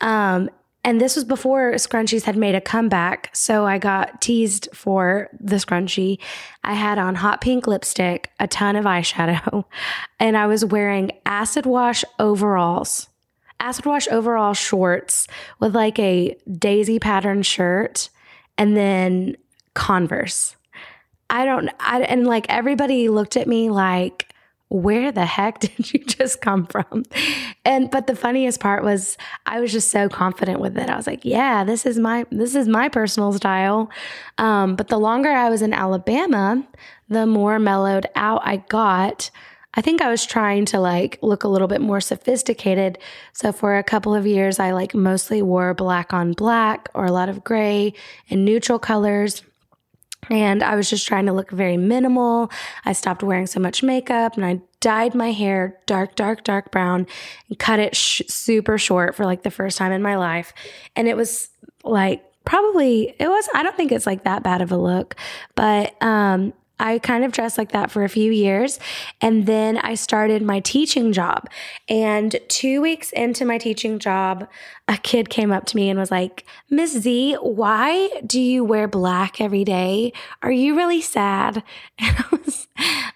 Um, 0.00 0.50
and 0.84 1.00
this 1.00 1.16
was 1.16 1.24
before 1.24 1.72
scrunchies 1.72 2.22
had 2.22 2.36
made 2.36 2.54
a 2.54 2.60
comeback. 2.60 3.34
So 3.34 3.66
I 3.66 3.78
got 3.78 4.20
teased 4.20 4.68
for 4.72 5.28
the 5.38 5.56
scrunchie. 5.56 6.18
I 6.64 6.74
had 6.74 6.98
on 6.98 7.16
hot 7.16 7.40
pink 7.40 7.66
lipstick, 7.66 8.30
a 8.40 8.46
ton 8.46 8.76
of 8.76 8.84
eyeshadow, 8.84 9.64
and 10.20 10.36
I 10.36 10.46
was 10.46 10.64
wearing 10.64 11.12
acid 11.26 11.66
wash 11.66 12.04
overalls 12.18 13.08
acid 13.60 13.86
wash 13.86 14.08
overall 14.08 14.54
shorts 14.54 15.26
with 15.58 15.74
like 15.74 15.98
a 15.98 16.36
daisy 16.58 16.98
pattern 16.98 17.42
shirt 17.42 18.08
and 18.56 18.76
then 18.76 19.36
Converse. 19.74 20.56
I 21.30 21.44
don't, 21.44 21.70
I, 21.80 22.02
and 22.02 22.26
like 22.26 22.46
everybody 22.48 23.08
looked 23.08 23.36
at 23.36 23.46
me 23.46 23.70
like, 23.70 24.32
where 24.70 25.10
the 25.10 25.24
heck 25.24 25.58
did 25.60 25.92
you 25.92 26.04
just 26.04 26.40
come 26.40 26.66
from? 26.66 27.04
And, 27.64 27.90
but 27.90 28.06
the 28.06 28.16
funniest 28.16 28.60
part 28.60 28.84
was 28.84 29.16
I 29.46 29.60
was 29.60 29.72
just 29.72 29.90
so 29.90 30.08
confident 30.08 30.60
with 30.60 30.76
it. 30.76 30.88
I 30.88 30.96
was 30.96 31.06
like, 31.06 31.24
yeah, 31.24 31.64
this 31.64 31.86
is 31.86 31.98
my, 31.98 32.26
this 32.30 32.54
is 32.54 32.68
my 32.68 32.88
personal 32.88 33.32
style. 33.32 33.90
Um, 34.36 34.76
but 34.76 34.88
the 34.88 34.98
longer 34.98 35.30
I 35.30 35.48
was 35.48 35.62
in 35.62 35.72
Alabama, 35.72 36.66
the 37.08 37.26
more 37.26 37.58
mellowed 37.58 38.06
out 38.14 38.42
I 38.44 38.58
got. 38.68 39.30
I 39.74 39.80
think 39.80 40.00
I 40.00 40.10
was 40.10 40.24
trying 40.24 40.64
to 40.66 40.80
like 40.80 41.18
look 41.22 41.44
a 41.44 41.48
little 41.48 41.68
bit 41.68 41.80
more 41.80 42.00
sophisticated. 42.00 42.98
So 43.32 43.52
for 43.52 43.76
a 43.76 43.84
couple 43.84 44.14
of 44.14 44.26
years, 44.26 44.58
I 44.58 44.72
like 44.72 44.94
mostly 44.94 45.40
wore 45.42 45.72
black 45.74 46.12
on 46.12 46.32
black 46.32 46.88
or 46.94 47.06
a 47.06 47.12
lot 47.12 47.28
of 47.28 47.44
gray 47.44 47.92
and 48.28 48.44
neutral 48.44 48.78
colors. 48.78 49.42
And 50.30 50.62
I 50.62 50.74
was 50.76 50.90
just 50.90 51.06
trying 51.06 51.26
to 51.26 51.32
look 51.32 51.50
very 51.50 51.76
minimal. 51.76 52.50
I 52.84 52.92
stopped 52.92 53.22
wearing 53.22 53.46
so 53.46 53.60
much 53.60 53.82
makeup 53.82 54.36
and 54.36 54.44
I 54.44 54.60
dyed 54.80 55.14
my 55.14 55.32
hair 55.32 55.78
dark, 55.86 56.14
dark, 56.14 56.44
dark 56.44 56.70
brown 56.70 57.06
and 57.48 57.58
cut 57.58 57.80
it 57.80 57.96
sh- 57.96 58.22
super 58.28 58.78
short 58.78 59.14
for 59.14 59.24
like 59.24 59.42
the 59.42 59.50
first 59.50 59.78
time 59.78 59.92
in 59.92 60.02
my 60.02 60.16
life. 60.16 60.52
And 60.96 61.08
it 61.08 61.16
was 61.16 61.48
like, 61.84 62.24
probably 62.44 63.14
it 63.18 63.28
was 63.28 63.46
i 63.52 63.62
don't 63.62 63.76
think 63.76 63.92
it's 63.92 64.06
like 64.06 64.24
that 64.24 64.42
bad 64.42 64.62
of 64.62 64.72
a 64.72 64.76
look 64.76 65.14
but 65.54 66.02
um 66.02 66.54
I 66.80 66.98
kind 66.98 67.24
of 67.24 67.32
dressed 67.32 67.58
like 67.58 67.72
that 67.72 67.90
for 67.90 68.04
a 68.04 68.08
few 68.08 68.30
years. 68.30 68.78
And 69.20 69.46
then 69.46 69.78
I 69.78 69.94
started 69.94 70.42
my 70.42 70.60
teaching 70.60 71.12
job. 71.12 71.48
And 71.88 72.36
two 72.48 72.80
weeks 72.80 73.10
into 73.12 73.44
my 73.44 73.58
teaching 73.58 73.98
job, 73.98 74.48
a 74.88 74.96
kid 74.96 75.28
came 75.28 75.52
up 75.52 75.66
to 75.66 75.76
me 75.76 75.90
and 75.90 75.98
was 75.98 76.10
like, 76.10 76.46
Miss 76.70 76.92
Z, 76.92 77.34
why 77.42 78.08
do 78.26 78.40
you 78.40 78.64
wear 78.64 78.88
black 78.88 79.38
every 79.38 79.62
day? 79.62 80.14
Are 80.42 80.50
you 80.50 80.74
really 80.74 81.02
sad? 81.02 81.62
And 82.00 82.16
I, 82.16 82.36
was, 82.36 82.68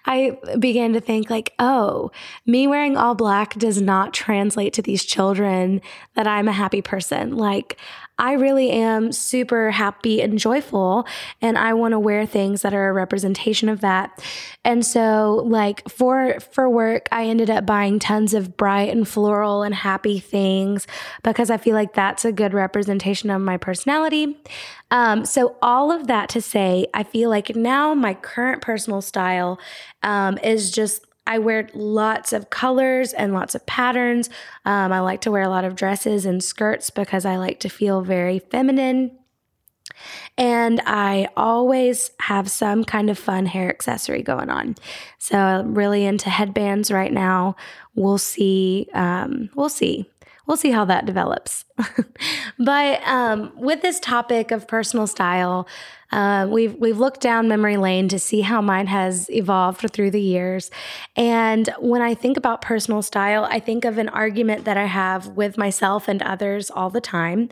I 0.05 0.57
began 0.59 0.93
to 0.93 1.01
think, 1.01 1.29
like, 1.29 1.53
oh, 1.57 2.11
me 2.45 2.67
wearing 2.67 2.97
all 2.97 3.15
black 3.15 3.55
does 3.55 3.81
not 3.81 4.13
translate 4.13 4.73
to 4.73 4.81
these 4.81 5.05
children 5.05 5.81
that 6.15 6.27
I'm 6.27 6.47
a 6.47 6.51
happy 6.51 6.81
person. 6.81 7.37
Like, 7.37 7.79
I 8.19 8.33
really 8.33 8.69
am 8.69 9.11
super 9.11 9.71
happy 9.71 10.21
and 10.21 10.37
joyful 10.37 11.07
and 11.41 11.57
I 11.57 11.73
want 11.73 11.93
to 11.93 11.99
wear 11.99 12.27
things 12.27 12.61
that 12.61 12.73
are 12.73 12.89
a 12.89 12.93
representation 12.93 13.69
of 13.69 13.81
that. 13.81 14.23
And 14.63 14.85
so 14.85 15.43
like 15.45 15.87
for 15.89 16.39
for 16.39 16.69
work, 16.69 17.07
I 17.11 17.25
ended 17.25 17.49
up 17.49 17.65
buying 17.65 17.97
tons 17.97 18.35
of 18.35 18.55
bright 18.55 18.89
and 18.89 19.07
floral 19.07 19.63
and 19.63 19.73
happy 19.73 20.19
things 20.19 20.85
because 21.23 21.49
I 21.49 21.57
feel 21.63 21.73
like 21.73 21.93
that's 21.93 22.25
a 22.25 22.31
good 22.31 22.53
representation 22.53 23.29
of 23.29 23.41
my 23.41 23.57
personality. 23.57 24.37
Um, 24.91 25.25
so 25.25 25.55
all 25.61 25.91
of 25.91 26.07
that 26.07 26.29
to 26.29 26.41
say, 26.41 26.87
I 26.93 27.03
feel 27.03 27.29
like 27.29 27.55
now 27.55 27.93
my 27.93 28.13
current 28.13 28.61
personal 28.61 29.01
style 29.01 29.59
um, 30.03 30.37
is 30.43 30.71
just 30.71 31.05
I 31.25 31.39
wear 31.39 31.69
lots 31.73 32.33
of 32.33 32.49
colors 32.49 33.13
and 33.13 33.33
lots 33.33 33.55
of 33.55 33.65
patterns. 33.65 34.29
Um, 34.65 34.91
I 34.91 34.99
like 34.99 35.21
to 35.21 35.31
wear 35.31 35.43
a 35.43 35.49
lot 35.49 35.63
of 35.63 35.75
dresses 35.75 36.25
and 36.25 36.43
skirts 36.43 36.89
because 36.89 37.23
I 37.23 37.37
like 37.37 37.61
to 37.61 37.69
feel 37.69 38.01
very 38.01 38.39
feminine. 38.39 39.17
And 40.37 40.81
I 40.85 41.29
always 41.37 42.11
have 42.19 42.49
some 42.49 42.83
kind 42.83 43.09
of 43.09 43.17
fun 43.17 43.45
hair 43.45 43.69
accessory 43.69 44.21
going 44.21 44.49
on. 44.49 44.75
So 45.17 45.37
I'm 45.37 45.75
really 45.75 46.05
into 46.05 46.29
headbands 46.29 46.91
right 46.91 47.13
now. 47.13 47.55
We'll 47.95 48.17
see. 48.17 48.89
Um, 48.93 49.49
we'll 49.55 49.69
see 49.69 50.09
we'll 50.45 50.57
see 50.57 50.71
how 50.71 50.85
that 50.85 51.05
develops. 51.05 51.65
but 52.59 53.01
um, 53.07 53.51
with 53.55 53.81
this 53.81 53.99
topic 53.99 54.51
of 54.51 54.67
personal 54.67 55.07
style, 55.07 55.67
uh, 56.11 56.47
we've 56.49 56.75
we've 56.75 56.99
looked 56.99 57.21
down 57.21 57.47
memory 57.47 57.77
lane 57.77 58.07
to 58.07 58.19
see 58.19 58.41
how 58.41 58.61
mine 58.61 58.87
has 58.87 59.29
evolved 59.31 59.91
through 59.91 60.11
the 60.11 60.21
years. 60.21 60.69
And 61.15 61.69
when 61.79 62.01
I 62.01 62.13
think 62.13 62.37
about 62.37 62.61
personal 62.61 63.01
style, 63.01 63.45
I 63.49 63.59
think 63.59 63.83
of 63.83 63.97
an 63.97 64.09
argument 64.09 64.65
that 64.65 64.77
I 64.77 64.85
have 64.85 65.29
with 65.29 65.57
myself 65.57 66.07
and 66.07 66.21
others 66.21 66.69
all 66.69 66.89
the 66.91 67.01
time 67.01 67.49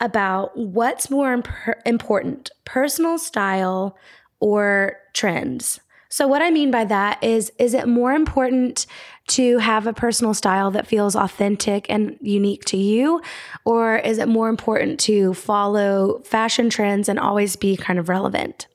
about 0.00 0.56
what's 0.56 1.10
more 1.10 1.32
imp- 1.32 1.48
important, 1.86 2.50
personal 2.64 3.18
style 3.18 3.96
or 4.40 4.96
trends. 5.12 5.78
So 6.08 6.26
what 6.26 6.42
I 6.42 6.50
mean 6.50 6.70
by 6.70 6.84
that 6.84 7.22
is 7.22 7.52
is 7.58 7.72
it 7.72 7.88
more 7.88 8.12
important 8.12 8.86
to 9.28 9.58
have 9.58 9.86
a 9.86 9.92
personal 9.92 10.34
style 10.34 10.70
that 10.72 10.86
feels 10.86 11.14
authentic 11.14 11.86
and 11.88 12.16
unique 12.20 12.64
to 12.66 12.76
you 12.76 13.20
or 13.64 13.96
is 13.96 14.18
it 14.18 14.28
more 14.28 14.48
important 14.48 14.98
to 15.00 15.32
follow 15.34 16.20
fashion 16.24 16.68
trends 16.68 17.08
and 17.08 17.18
always 17.18 17.56
be 17.56 17.76
kind 17.76 17.98
of 17.98 18.08
relevant? 18.08 18.66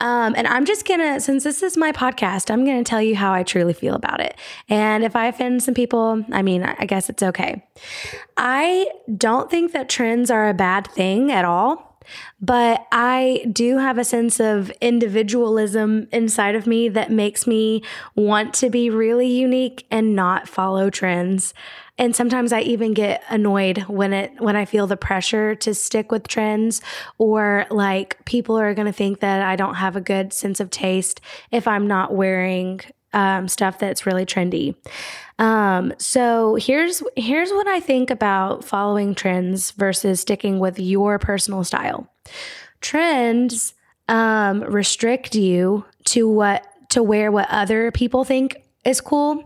Um, 0.00 0.34
and 0.36 0.46
I'm 0.46 0.64
just 0.64 0.86
gonna, 0.86 1.20
since 1.20 1.44
this 1.44 1.62
is 1.62 1.76
my 1.76 1.92
podcast, 1.92 2.50
I'm 2.50 2.64
gonna 2.64 2.84
tell 2.84 3.00
you 3.00 3.14
how 3.14 3.32
I 3.32 3.42
truly 3.42 3.72
feel 3.72 3.94
about 3.94 4.20
it. 4.20 4.36
And 4.68 5.04
if 5.04 5.14
I 5.14 5.26
offend 5.28 5.62
some 5.62 5.74
people, 5.74 6.24
I 6.32 6.42
mean, 6.42 6.62
I 6.62 6.84
guess 6.84 7.08
it's 7.08 7.22
okay. 7.22 7.64
I 8.36 8.88
don't 9.16 9.50
think 9.50 9.72
that 9.72 9.88
trends 9.88 10.30
are 10.30 10.48
a 10.48 10.54
bad 10.54 10.88
thing 10.88 11.30
at 11.30 11.44
all. 11.44 11.93
But 12.40 12.86
I 12.92 13.46
do 13.52 13.78
have 13.78 13.98
a 13.98 14.04
sense 14.04 14.40
of 14.40 14.70
individualism 14.80 16.08
inside 16.12 16.54
of 16.54 16.66
me 16.66 16.88
that 16.90 17.10
makes 17.10 17.46
me 17.46 17.82
want 18.14 18.54
to 18.54 18.70
be 18.70 18.90
really 18.90 19.28
unique 19.28 19.86
and 19.90 20.14
not 20.14 20.48
follow 20.48 20.90
trends. 20.90 21.54
And 21.96 22.14
sometimes 22.16 22.52
I 22.52 22.60
even 22.60 22.92
get 22.92 23.22
annoyed 23.28 23.78
when 23.82 24.12
it 24.12 24.32
when 24.40 24.56
I 24.56 24.64
feel 24.64 24.88
the 24.88 24.96
pressure 24.96 25.54
to 25.56 25.74
stick 25.74 26.10
with 26.10 26.26
trends 26.26 26.82
or 27.18 27.66
like 27.70 28.24
people 28.24 28.58
are 28.58 28.74
going 28.74 28.86
to 28.86 28.92
think 28.92 29.20
that 29.20 29.42
I 29.42 29.54
don't 29.54 29.76
have 29.76 29.94
a 29.94 30.00
good 30.00 30.32
sense 30.32 30.58
of 30.58 30.70
taste 30.70 31.20
if 31.52 31.68
I'm 31.68 31.86
not 31.86 32.12
wearing 32.12 32.80
um, 33.14 33.48
stuff 33.48 33.78
that's 33.78 34.04
really 34.04 34.26
trendy. 34.26 34.74
Um, 35.38 35.92
so 35.98 36.56
here's 36.56 37.02
here's 37.16 37.50
what 37.50 37.66
I 37.66 37.80
think 37.80 38.10
about 38.10 38.64
following 38.64 39.14
trends 39.14 39.70
versus 39.72 40.20
sticking 40.20 40.58
with 40.58 40.78
your 40.78 41.18
personal 41.18 41.64
style. 41.64 42.08
Trends 42.80 43.74
um, 44.08 44.60
restrict 44.62 45.34
you 45.34 45.84
to 46.06 46.28
what 46.28 46.66
to 46.90 47.02
wear 47.02 47.32
what 47.32 47.48
other 47.50 47.90
people 47.90 48.24
think 48.24 48.62
is 48.84 49.00
cool. 49.00 49.42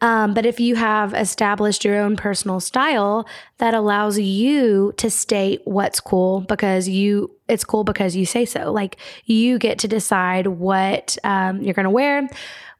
Um, 0.00 0.34
but 0.34 0.44
if 0.44 0.58
you 0.58 0.74
have 0.74 1.14
established 1.14 1.84
your 1.84 2.00
own 2.00 2.16
personal 2.16 2.58
style, 2.58 3.26
that 3.58 3.74
allows 3.74 4.18
you 4.18 4.92
to 4.96 5.08
state 5.08 5.62
what's 5.64 6.00
cool 6.00 6.40
because 6.40 6.88
you 6.88 7.30
it's 7.48 7.64
cool 7.64 7.84
because 7.84 8.16
you 8.16 8.26
say 8.26 8.44
so. 8.44 8.72
Like 8.72 8.96
you 9.24 9.58
get 9.58 9.78
to 9.80 9.88
decide 9.88 10.46
what 10.46 11.16
um, 11.22 11.62
you're 11.62 11.74
going 11.74 11.84
to 11.84 11.90
wear, 11.90 12.28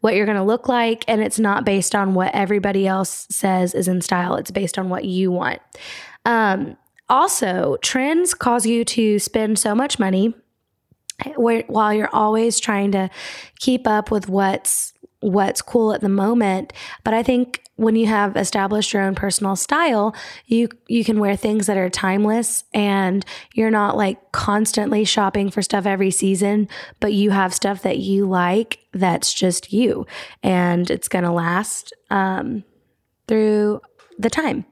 what 0.02 0.14
you're 0.14 0.26
going 0.26 0.36
to 0.36 0.44
look 0.44 0.68
like, 0.68 1.04
and 1.08 1.22
it's 1.22 1.38
not 1.38 1.64
based 1.64 1.94
on 1.94 2.12
what 2.12 2.34
everybody 2.34 2.86
else 2.86 3.26
says 3.30 3.72
is 3.74 3.88
in 3.88 4.00
style. 4.02 4.34
It's 4.36 4.50
based 4.50 4.78
on 4.78 4.88
what 4.88 5.04
you 5.04 5.30
want. 5.30 5.62
Um, 6.24 6.76
also, 7.08 7.76
trends 7.82 8.34
cause 8.34 8.66
you 8.66 8.84
to 8.84 9.18
spend 9.18 9.58
so 9.58 9.74
much 9.74 9.98
money 9.98 10.34
while 11.36 11.94
you're 11.94 12.14
always 12.14 12.58
trying 12.58 12.92
to 12.92 13.10
keep 13.58 13.86
up 13.86 14.10
with 14.10 14.28
what's 14.28 14.91
what's 15.22 15.62
cool 15.62 15.92
at 15.92 16.00
the 16.00 16.08
moment. 16.08 16.72
But 17.04 17.14
I 17.14 17.22
think 17.22 17.62
when 17.76 17.96
you 17.96 18.06
have 18.06 18.36
established 18.36 18.92
your 18.92 19.02
own 19.02 19.14
personal 19.14 19.56
style, 19.56 20.14
you 20.46 20.68
you 20.88 21.04
can 21.04 21.18
wear 21.18 21.36
things 21.36 21.66
that 21.66 21.78
are 21.78 21.88
timeless 21.88 22.64
and 22.74 23.24
you're 23.54 23.70
not 23.70 23.96
like 23.96 24.32
constantly 24.32 25.04
shopping 25.04 25.50
for 25.50 25.62
stuff 25.62 25.86
every 25.86 26.10
season, 26.10 26.68
but 27.00 27.12
you 27.12 27.30
have 27.30 27.54
stuff 27.54 27.82
that 27.82 27.98
you 27.98 28.26
like 28.26 28.80
that's 28.92 29.32
just 29.32 29.72
you 29.72 30.06
and 30.42 30.90
it's 30.90 31.08
going 31.08 31.24
to 31.24 31.32
last 31.32 31.92
um, 32.10 32.62
through 33.26 33.80
the 34.18 34.30
time. 34.30 34.64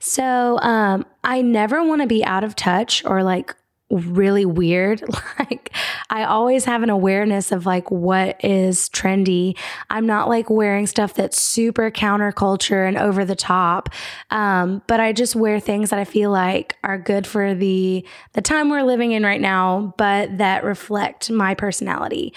So 0.00 0.58
um, 0.60 1.04
I 1.24 1.42
never 1.42 1.84
want 1.84 2.02
to 2.02 2.08
be 2.08 2.24
out 2.24 2.44
of 2.44 2.56
touch 2.56 3.04
or 3.04 3.22
like 3.22 3.54
really 3.90 4.44
weird. 4.44 5.02
Like, 5.38 5.72
I 6.10 6.24
always 6.24 6.64
have 6.64 6.82
an 6.82 6.90
awareness 6.90 7.52
of 7.52 7.64
like 7.64 7.90
what 7.92 8.44
is 8.44 8.88
trendy. 8.88 9.56
I'm 9.88 10.04
not 10.04 10.28
like 10.28 10.50
wearing 10.50 10.86
stuff 10.86 11.14
that's 11.14 11.40
super 11.40 11.90
counterculture 11.92 12.86
and 12.86 12.98
over 12.98 13.24
the 13.24 13.36
top. 13.36 13.88
Um, 14.30 14.82
but 14.88 14.98
I 14.98 15.12
just 15.12 15.36
wear 15.36 15.60
things 15.60 15.90
that 15.90 15.98
I 15.98 16.04
feel 16.04 16.30
like 16.30 16.76
are 16.82 16.98
good 16.98 17.26
for 17.26 17.54
the 17.54 18.04
the 18.32 18.42
time 18.42 18.68
we're 18.68 18.82
living 18.82 19.12
in 19.12 19.22
right 19.22 19.40
now, 19.40 19.94
but 19.96 20.38
that 20.38 20.64
reflect 20.64 21.30
my 21.30 21.54
personality. 21.54 22.34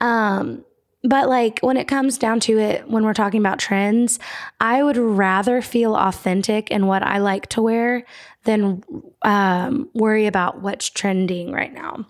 Um, 0.00 0.64
but 1.04 1.28
like 1.28 1.60
when 1.60 1.76
it 1.76 1.86
comes 1.86 2.16
down 2.16 2.40
to 2.40 2.58
it, 2.58 2.88
when 2.88 3.04
we're 3.04 3.14
talking 3.14 3.40
about 3.40 3.58
trends, 3.58 4.18
I 4.58 4.82
would 4.82 4.96
rather 4.96 5.60
feel 5.60 5.94
authentic 5.94 6.70
in 6.70 6.86
what 6.86 7.02
I 7.02 7.18
like 7.18 7.48
to 7.50 7.62
wear 7.62 8.04
than 8.44 8.82
um, 9.22 9.88
worry 9.94 10.26
about 10.26 10.62
what's 10.62 10.88
trending 10.88 11.52
right 11.52 11.72
now. 11.72 12.06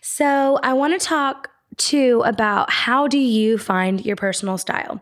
So 0.00 0.58
I 0.62 0.72
want 0.74 0.98
to 0.98 1.04
talk 1.04 1.50
too 1.76 2.22
about 2.24 2.70
how 2.70 3.06
do 3.06 3.18
you 3.18 3.58
find 3.58 4.04
your 4.04 4.16
personal 4.16 4.58
style? 4.58 5.00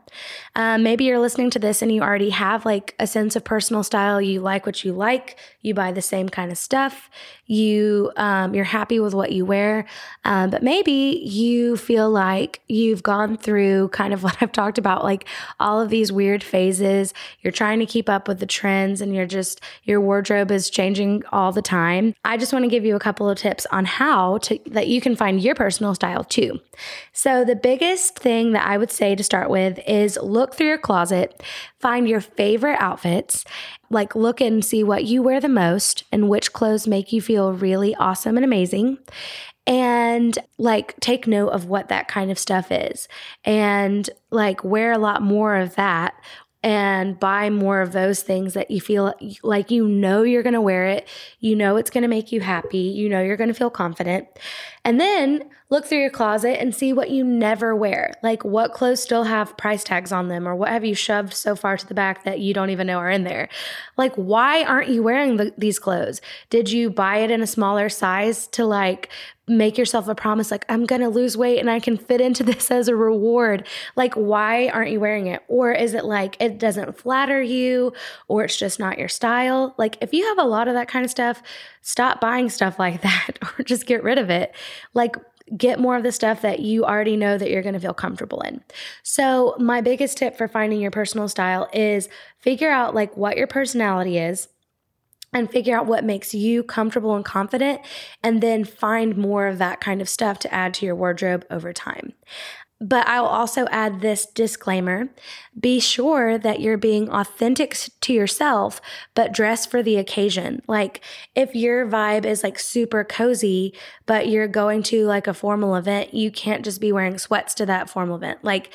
Um, 0.56 0.82
maybe 0.82 1.04
you're 1.04 1.18
listening 1.18 1.50
to 1.50 1.58
this 1.58 1.82
and 1.82 1.92
you 1.92 2.02
already 2.02 2.30
have 2.30 2.64
like 2.64 2.94
a 2.98 3.06
sense 3.06 3.36
of 3.36 3.44
personal 3.44 3.82
style. 3.82 4.20
You 4.20 4.40
like 4.40 4.66
what 4.66 4.84
you 4.84 4.92
like. 4.92 5.36
You 5.62 5.74
buy 5.74 5.92
the 5.92 6.02
same 6.02 6.28
kind 6.28 6.52
of 6.52 6.58
stuff. 6.58 7.10
You 7.46 8.12
um, 8.16 8.54
you're 8.54 8.64
happy 8.64 9.00
with 9.00 9.14
what 9.14 9.32
you 9.32 9.44
wear. 9.44 9.86
Um, 10.24 10.50
but 10.50 10.62
maybe 10.62 11.22
you 11.24 11.76
feel 11.76 12.10
like 12.10 12.60
you've 12.68 13.02
gone 13.02 13.36
through 13.36 13.88
kind 13.88 14.12
of 14.12 14.22
what 14.24 14.36
i've 14.40 14.52
talked 14.52 14.78
about 14.78 15.04
like 15.04 15.26
all 15.60 15.80
of 15.80 15.90
these 15.90 16.10
weird 16.12 16.42
phases. 16.42 17.14
You're 17.42 17.52
trying 17.52 17.78
to 17.80 17.86
keep 17.86 18.08
up 18.08 18.28
with 18.28 18.40
the 18.40 18.46
trends 18.46 19.00
and 19.00 19.14
you're 19.14 19.26
just 19.26 19.60
your 19.84 20.00
wardrobe 20.00 20.50
is 20.50 20.70
changing 20.70 21.22
all 21.32 21.52
the 21.52 21.62
time. 21.62 22.14
I 22.24 22.36
just 22.36 22.52
want 22.52 22.64
to 22.64 22.70
give 22.70 22.84
you 22.84 22.96
a 22.96 23.00
couple 23.00 23.28
of 23.28 23.38
tips 23.38 23.66
on 23.70 23.84
how 23.84 24.38
to 24.38 24.58
that 24.66 24.88
you 24.88 25.00
can 25.00 25.16
find 25.16 25.40
your 25.40 25.54
personal 25.54 25.94
style 25.94 26.24
too 26.24 26.60
so 27.12 27.44
the 27.44 27.56
biggest 27.56 28.18
thing 28.18 28.52
that 28.52 28.66
i 28.66 28.76
would 28.76 28.90
say 28.90 29.14
to 29.14 29.22
start 29.22 29.50
with 29.50 29.78
is 29.86 30.18
look 30.22 30.54
through 30.54 30.68
your 30.68 30.78
closet 30.78 31.42
find 31.80 32.08
your 32.08 32.20
favorite 32.20 32.76
outfits 32.80 33.44
like 33.94 34.14
look 34.14 34.40
and 34.40 34.64
see 34.64 34.82
what 34.82 35.04
you 35.04 35.22
wear 35.22 35.40
the 35.40 35.48
most 35.48 36.04
and 36.12 36.28
which 36.28 36.52
clothes 36.52 36.86
make 36.86 37.12
you 37.12 37.22
feel 37.22 37.52
really 37.52 37.94
awesome 37.94 38.36
and 38.36 38.44
amazing. 38.44 38.98
And 39.66 40.36
like 40.58 40.98
take 41.00 41.26
note 41.26 41.48
of 41.48 41.66
what 41.66 41.88
that 41.88 42.08
kind 42.08 42.30
of 42.30 42.38
stuff 42.38 42.70
is 42.70 43.08
and 43.44 44.10
like 44.30 44.62
wear 44.62 44.92
a 44.92 44.98
lot 44.98 45.22
more 45.22 45.56
of 45.56 45.76
that 45.76 46.14
and 46.62 47.18
buy 47.18 47.48
more 47.50 47.80
of 47.80 47.92
those 47.92 48.22
things 48.22 48.54
that 48.54 48.70
you 48.70 48.80
feel 48.80 49.14
like 49.42 49.70
you 49.70 49.86
know 49.86 50.22
you're 50.22 50.42
going 50.42 50.54
to 50.54 50.60
wear 50.60 50.86
it, 50.86 51.08
you 51.40 51.54
know 51.56 51.76
it's 51.76 51.90
going 51.90 52.02
to 52.02 52.08
make 52.08 52.32
you 52.32 52.40
happy, 52.40 52.78
you 52.78 53.08
know 53.08 53.22
you're 53.22 53.36
going 53.38 53.48
to 53.48 53.54
feel 53.54 53.70
confident. 53.70 54.26
And 54.84 55.00
then 55.00 55.48
look 55.70 55.86
through 55.86 56.00
your 56.00 56.10
closet 56.10 56.60
and 56.60 56.74
see 56.74 56.92
what 56.92 57.10
you 57.10 57.24
never 57.24 57.74
wear. 57.74 58.12
Like 58.22 58.44
what 58.44 58.72
clothes 58.72 59.02
still 59.02 59.24
have 59.24 59.56
price 59.56 59.82
tags 59.82 60.12
on 60.12 60.28
them 60.28 60.46
or 60.46 60.54
what 60.54 60.68
have 60.68 60.84
you 60.84 60.94
shoved 60.94 61.32
so 61.32 61.56
far 61.56 61.76
to 61.76 61.86
the 61.86 61.94
back 61.94 62.24
that 62.24 62.40
you 62.40 62.54
don't 62.54 62.70
even 62.70 62.86
know 62.86 62.98
are 62.98 63.10
in 63.10 63.24
there. 63.24 63.48
Like 63.96 64.14
why 64.14 64.62
aren't 64.62 64.90
you 64.90 65.02
wearing 65.02 65.36
the, 65.36 65.52
these 65.56 65.78
clothes? 65.78 66.20
Did 66.50 66.70
you 66.70 66.90
buy 66.90 67.18
it 67.18 67.30
in 67.30 67.42
a 67.42 67.46
smaller 67.46 67.88
size 67.88 68.46
to 68.48 68.64
like 68.64 69.10
make 69.46 69.76
yourself 69.76 70.08
a 70.08 70.14
promise 70.14 70.50
like 70.50 70.64
I'm 70.70 70.86
going 70.86 71.02
to 71.02 71.08
lose 71.08 71.36
weight 71.36 71.58
and 71.58 71.70
I 71.70 71.78
can 71.78 71.98
fit 71.98 72.20
into 72.20 72.42
this 72.44 72.70
as 72.70 72.88
a 72.88 72.96
reward. 72.96 73.66
Like 73.96 74.14
why 74.14 74.68
aren't 74.68 74.90
you 74.90 75.00
wearing 75.00 75.26
it? 75.26 75.42
Or 75.48 75.72
is 75.72 75.94
it 75.94 76.04
like 76.04 76.36
it 76.40 76.58
doesn't 76.58 76.98
flatter 76.98 77.42
you 77.42 77.92
or 78.28 78.44
it's 78.44 78.56
just 78.56 78.78
not 78.78 78.98
your 78.98 79.08
style? 79.08 79.74
Like 79.76 79.98
if 80.00 80.12
you 80.12 80.26
have 80.28 80.38
a 80.38 80.48
lot 80.48 80.68
of 80.68 80.74
that 80.74 80.88
kind 80.88 81.04
of 81.04 81.10
stuff, 81.10 81.42
stop 81.82 82.20
buying 82.20 82.48
stuff 82.48 82.78
like 82.78 83.02
that 83.02 83.38
or 83.42 83.64
just 83.64 83.86
get 83.86 84.02
rid 84.02 84.18
of 84.18 84.30
it. 84.30 84.54
Like 84.92 85.16
get 85.56 85.78
more 85.78 85.96
of 85.96 86.02
the 86.02 86.12
stuff 86.12 86.40
that 86.42 86.60
you 86.60 86.84
already 86.84 87.16
know 87.16 87.36
that 87.36 87.50
you're 87.50 87.62
going 87.62 87.74
to 87.74 87.80
feel 87.80 87.94
comfortable 87.94 88.40
in. 88.40 88.62
So, 89.02 89.54
my 89.58 89.80
biggest 89.80 90.16
tip 90.16 90.36
for 90.36 90.48
finding 90.48 90.80
your 90.80 90.90
personal 90.90 91.28
style 91.28 91.68
is 91.72 92.08
figure 92.38 92.70
out 92.70 92.94
like 92.94 93.16
what 93.16 93.36
your 93.36 93.46
personality 93.46 94.18
is 94.18 94.48
and 95.34 95.50
figure 95.50 95.76
out 95.76 95.86
what 95.86 96.04
makes 96.04 96.32
you 96.32 96.62
comfortable 96.62 97.16
and 97.16 97.24
confident, 97.24 97.80
and 98.22 98.40
then 98.40 98.64
find 98.64 99.16
more 99.16 99.48
of 99.48 99.58
that 99.58 99.80
kind 99.80 100.00
of 100.00 100.08
stuff 100.08 100.38
to 100.38 100.54
add 100.54 100.72
to 100.74 100.86
your 100.86 100.94
wardrobe 100.94 101.44
over 101.50 101.72
time. 101.72 102.12
But 102.80 103.06
I'll 103.06 103.26
also 103.26 103.66
add 103.70 104.00
this 104.00 104.26
disclaimer 104.26 105.08
be 105.58 105.78
sure 105.78 106.36
that 106.36 106.60
you're 106.60 106.76
being 106.76 107.08
authentic 107.08 107.76
to 108.00 108.12
yourself, 108.12 108.80
but 109.14 109.32
dress 109.32 109.64
for 109.64 109.82
the 109.82 109.96
occasion. 109.96 110.60
Like 110.66 111.00
if 111.34 111.54
your 111.54 111.86
vibe 111.86 112.24
is 112.24 112.42
like 112.42 112.58
super 112.58 113.04
cozy, 113.04 113.72
but 114.04 114.28
you're 114.28 114.48
going 114.48 114.82
to 114.84 115.06
like 115.06 115.26
a 115.26 115.34
formal 115.34 115.76
event, 115.76 116.12
you 116.12 116.30
can't 116.30 116.64
just 116.64 116.80
be 116.80 116.90
wearing 116.92 117.18
sweats 117.18 117.54
to 117.54 117.66
that 117.66 117.88
formal 117.88 118.16
event. 118.16 118.40
Like 118.42 118.70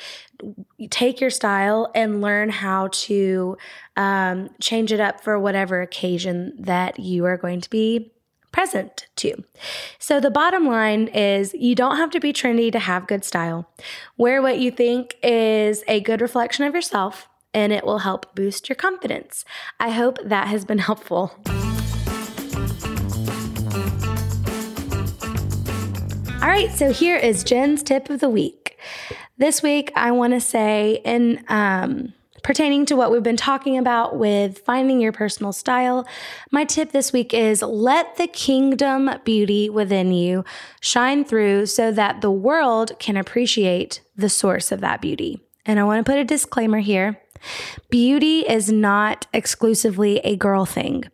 take 0.88 1.20
your 1.20 1.30
style 1.30 1.90
and 1.94 2.22
learn 2.22 2.48
how 2.48 2.88
to 2.92 3.58
um, 3.96 4.48
change 4.60 4.92
it 4.92 5.00
up 5.00 5.20
for 5.20 5.38
whatever 5.38 5.82
occasion 5.82 6.54
that 6.60 6.98
you 6.98 7.26
are 7.26 7.36
going 7.36 7.60
to 7.60 7.70
be 7.70 8.12
present 8.52 9.06
to. 9.16 9.44
So 9.98 10.20
the 10.20 10.30
bottom 10.30 10.66
line 10.66 11.08
is 11.08 11.54
you 11.54 11.74
don't 11.74 11.96
have 11.96 12.10
to 12.10 12.20
be 12.20 12.32
trendy 12.32 12.70
to 12.72 12.78
have 12.78 13.06
good 13.06 13.24
style. 13.24 13.68
Wear 14.16 14.42
what 14.42 14.58
you 14.58 14.70
think 14.70 15.16
is 15.22 15.84
a 15.86 16.00
good 16.00 16.20
reflection 16.20 16.64
of 16.64 16.74
yourself 16.74 17.28
and 17.52 17.72
it 17.72 17.84
will 17.84 17.98
help 17.98 18.34
boost 18.34 18.68
your 18.68 18.76
confidence. 18.76 19.44
I 19.78 19.90
hope 19.90 20.18
that 20.24 20.48
has 20.48 20.64
been 20.64 20.78
helpful. 20.90 21.32
All 26.42 26.48
right, 26.48 26.70
so 26.72 26.90
here 26.90 27.16
is 27.16 27.44
Jen's 27.44 27.82
tip 27.82 28.08
of 28.08 28.20
the 28.20 28.30
week. 28.30 28.78
This 29.36 29.62
week, 29.62 29.92
I 29.94 30.10
want 30.10 30.32
to 30.32 30.40
say, 30.40 31.00
in 31.04 31.44
um, 31.48 32.14
Pertaining 32.50 32.84
to 32.86 32.96
what 32.96 33.12
we've 33.12 33.22
been 33.22 33.36
talking 33.36 33.78
about 33.78 34.16
with 34.16 34.58
finding 34.58 35.00
your 35.00 35.12
personal 35.12 35.52
style, 35.52 36.04
my 36.50 36.64
tip 36.64 36.90
this 36.90 37.12
week 37.12 37.32
is 37.32 37.62
let 37.62 38.16
the 38.16 38.26
kingdom 38.26 39.08
beauty 39.22 39.70
within 39.70 40.10
you 40.10 40.44
shine 40.80 41.24
through 41.24 41.66
so 41.66 41.92
that 41.92 42.22
the 42.22 42.30
world 42.32 42.98
can 42.98 43.16
appreciate 43.16 44.00
the 44.16 44.28
source 44.28 44.72
of 44.72 44.80
that 44.80 45.00
beauty. 45.00 45.40
And 45.64 45.78
I 45.78 45.84
want 45.84 46.04
to 46.04 46.10
put 46.10 46.18
a 46.18 46.24
disclaimer 46.24 46.80
here 46.80 47.20
beauty 47.88 48.40
is 48.40 48.72
not 48.72 49.28
exclusively 49.32 50.18
a 50.24 50.34
girl 50.34 50.64
thing. 50.64 51.04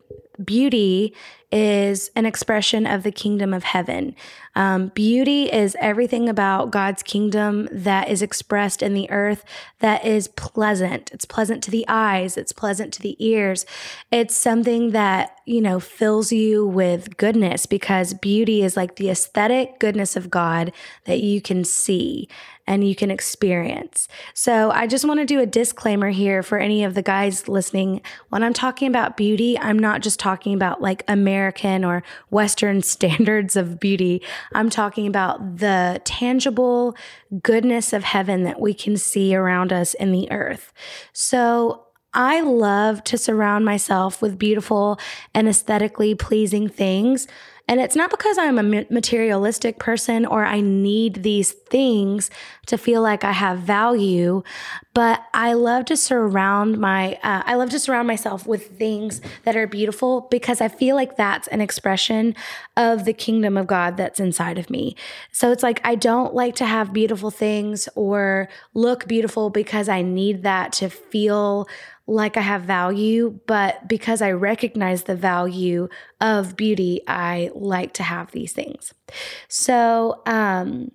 Beauty 0.42 1.14
is 1.52 2.10
an 2.16 2.24
expression 2.24 2.86
of 2.86 3.02
the 3.02 3.12
kingdom 3.12 3.52
of 3.52 3.62
heaven. 3.62 4.14
Um, 4.56 4.88
beauty 4.88 5.44
is 5.52 5.76
everything 5.80 6.28
about 6.28 6.70
God's 6.70 7.02
kingdom 7.02 7.68
that 7.70 8.08
is 8.08 8.22
expressed 8.22 8.82
in 8.82 8.94
the 8.94 9.08
earth 9.10 9.44
that 9.80 10.04
is 10.04 10.28
pleasant. 10.28 11.10
It's 11.12 11.26
pleasant 11.26 11.62
to 11.64 11.70
the 11.70 11.84
eyes, 11.86 12.36
it's 12.36 12.52
pleasant 12.52 12.92
to 12.94 13.02
the 13.02 13.16
ears. 13.24 13.66
It's 14.10 14.34
something 14.34 14.90
that, 14.90 15.38
you 15.44 15.60
know, 15.60 15.78
fills 15.78 16.32
you 16.32 16.66
with 16.66 17.18
goodness 17.18 17.66
because 17.66 18.14
beauty 18.14 18.62
is 18.62 18.76
like 18.76 18.96
the 18.96 19.10
aesthetic 19.10 19.78
goodness 19.78 20.16
of 20.16 20.30
God 20.30 20.72
that 21.04 21.20
you 21.20 21.42
can 21.42 21.62
see 21.62 22.28
and 22.66 22.86
you 22.86 22.96
can 22.96 23.10
experience. 23.10 24.08
So 24.34 24.70
I 24.70 24.86
just 24.86 25.04
want 25.04 25.20
to 25.20 25.26
do 25.26 25.40
a 25.40 25.46
disclaimer 25.46 26.10
here 26.10 26.42
for 26.42 26.58
any 26.58 26.82
of 26.82 26.94
the 26.94 27.02
guys 27.02 27.46
listening. 27.48 28.00
When 28.30 28.42
I'm 28.42 28.52
talking 28.52 28.88
about 28.88 29.16
beauty, 29.16 29.58
I'm 29.58 29.78
not 29.78 30.00
just 30.00 30.18
talking 30.18 30.52
about 30.54 30.82
like 30.82 31.04
American 31.06 31.84
or 31.84 32.02
Western 32.30 32.82
standards 32.96 33.56
of 33.56 33.78
beauty. 33.78 34.22
I'm 34.54 34.70
talking 34.70 35.06
about 35.06 35.58
the 35.58 36.00
tangible 36.04 36.96
goodness 37.42 37.92
of 37.92 38.04
heaven 38.04 38.44
that 38.44 38.60
we 38.60 38.74
can 38.74 38.96
see 38.96 39.34
around 39.34 39.72
us 39.72 39.94
in 39.94 40.12
the 40.12 40.30
earth. 40.30 40.72
So 41.12 41.86
I 42.14 42.40
love 42.40 43.04
to 43.04 43.18
surround 43.18 43.66
myself 43.66 44.22
with 44.22 44.38
beautiful 44.38 44.98
and 45.34 45.48
aesthetically 45.48 46.14
pleasing 46.14 46.68
things 46.68 47.28
and 47.68 47.80
it's 47.80 47.96
not 47.96 48.10
because 48.10 48.38
I'm 48.38 48.58
a 48.58 48.86
materialistic 48.90 49.78
person 49.78 50.24
or 50.24 50.44
I 50.44 50.60
need 50.60 51.24
these 51.24 51.50
things 51.50 52.30
to 52.66 52.78
feel 52.78 53.02
like 53.02 53.24
I 53.24 53.32
have 53.32 53.58
value, 53.58 54.44
but 54.94 55.24
I 55.34 55.54
love 55.54 55.86
to 55.86 55.96
surround 55.96 56.78
my 56.78 57.14
uh, 57.24 57.42
I 57.44 57.54
love 57.54 57.70
to 57.70 57.80
surround 57.80 58.06
myself 58.06 58.46
with 58.46 58.78
things 58.78 59.20
that 59.42 59.56
are 59.56 59.66
beautiful 59.66 60.28
because 60.30 60.60
I 60.60 60.68
feel 60.68 60.94
like 60.94 61.16
that's 61.16 61.48
an 61.48 61.60
expression 61.60 62.36
of 62.76 63.04
the 63.04 63.12
kingdom 63.12 63.56
of 63.56 63.66
God 63.66 63.96
that's 63.96 64.20
inside 64.20 64.58
of 64.58 64.70
me. 64.70 64.94
So 65.32 65.50
it's 65.50 65.64
like 65.64 65.80
I 65.82 65.96
don't 65.96 66.34
like 66.34 66.54
to 66.56 66.66
have 66.66 66.92
beautiful 66.92 67.32
things 67.32 67.88
or 67.96 68.48
look 68.74 69.08
beautiful 69.08 69.50
because 69.50 69.88
I 69.88 70.02
need 70.02 70.44
that 70.44 70.72
to 70.74 70.88
feel 70.88 71.66
like 72.06 72.36
I 72.36 72.40
have 72.40 72.62
value, 72.62 73.40
but 73.46 73.88
because 73.88 74.22
I 74.22 74.32
recognize 74.32 75.04
the 75.04 75.16
value 75.16 75.88
of 76.20 76.56
beauty, 76.56 77.00
I 77.08 77.50
like 77.54 77.94
to 77.94 78.02
have 78.02 78.30
these 78.30 78.52
things. 78.52 78.94
So, 79.48 80.22
um, 80.26 80.92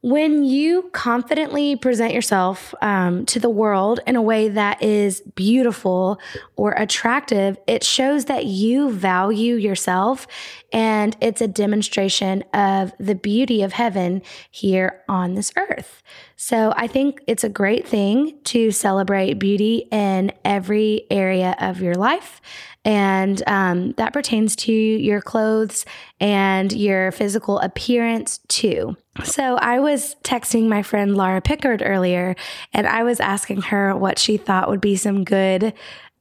when 0.00 0.44
you 0.44 0.90
confidently 0.92 1.74
present 1.74 2.14
yourself 2.14 2.72
um, 2.82 3.26
to 3.26 3.40
the 3.40 3.50
world 3.50 3.98
in 4.06 4.14
a 4.14 4.22
way 4.22 4.48
that 4.48 4.80
is 4.80 5.20
beautiful 5.34 6.20
or 6.54 6.72
attractive, 6.72 7.58
it 7.66 7.82
shows 7.82 8.26
that 8.26 8.46
you 8.46 8.92
value 8.92 9.56
yourself 9.56 10.28
and 10.72 11.16
it's 11.20 11.40
a 11.40 11.48
demonstration 11.48 12.42
of 12.52 12.92
the 12.98 13.14
beauty 13.14 13.62
of 13.62 13.72
heaven 13.72 14.22
here 14.50 15.02
on 15.08 15.34
this 15.34 15.52
earth. 15.56 16.02
So 16.36 16.74
I 16.76 16.86
think 16.86 17.22
it's 17.26 17.44
a 17.44 17.48
great 17.48 17.86
thing 17.86 18.38
to 18.44 18.70
celebrate 18.70 19.34
beauty 19.34 19.88
in 19.90 20.32
every 20.44 21.06
area 21.10 21.56
of 21.58 21.80
your 21.80 21.94
life. 21.94 22.40
And 22.84 23.42
um, 23.46 23.92
that 23.92 24.12
pertains 24.12 24.56
to 24.56 24.72
your 24.72 25.20
clothes 25.20 25.84
and 26.20 26.72
your 26.72 27.12
physical 27.12 27.58
appearance 27.60 28.38
too. 28.48 28.96
So 29.24 29.56
I 29.56 29.80
was 29.80 30.16
texting 30.22 30.68
my 30.68 30.82
friend 30.82 31.16
Laura 31.16 31.40
Pickard 31.40 31.82
earlier, 31.84 32.36
and 32.72 32.86
I 32.86 33.02
was 33.02 33.20
asking 33.20 33.62
her 33.62 33.96
what 33.96 34.18
she 34.18 34.36
thought 34.36 34.68
would 34.68 34.80
be 34.80 34.96
some 34.96 35.24
good 35.24 35.74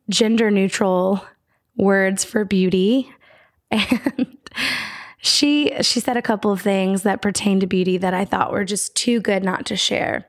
gender 0.09 0.49
neutral 0.49 1.23
words 1.75 2.23
for 2.23 2.43
beauty. 2.43 3.11
And 3.71 4.36
she 5.19 5.71
she 5.81 5.99
said 5.99 6.17
a 6.17 6.21
couple 6.21 6.51
of 6.51 6.61
things 6.61 7.03
that 7.03 7.21
pertain 7.21 7.59
to 7.59 7.67
beauty 7.67 7.97
that 7.97 8.13
I 8.13 8.25
thought 8.25 8.51
were 8.51 8.65
just 8.65 8.95
too 8.95 9.19
good 9.19 9.43
not 9.43 9.65
to 9.67 9.75
share. 9.75 10.27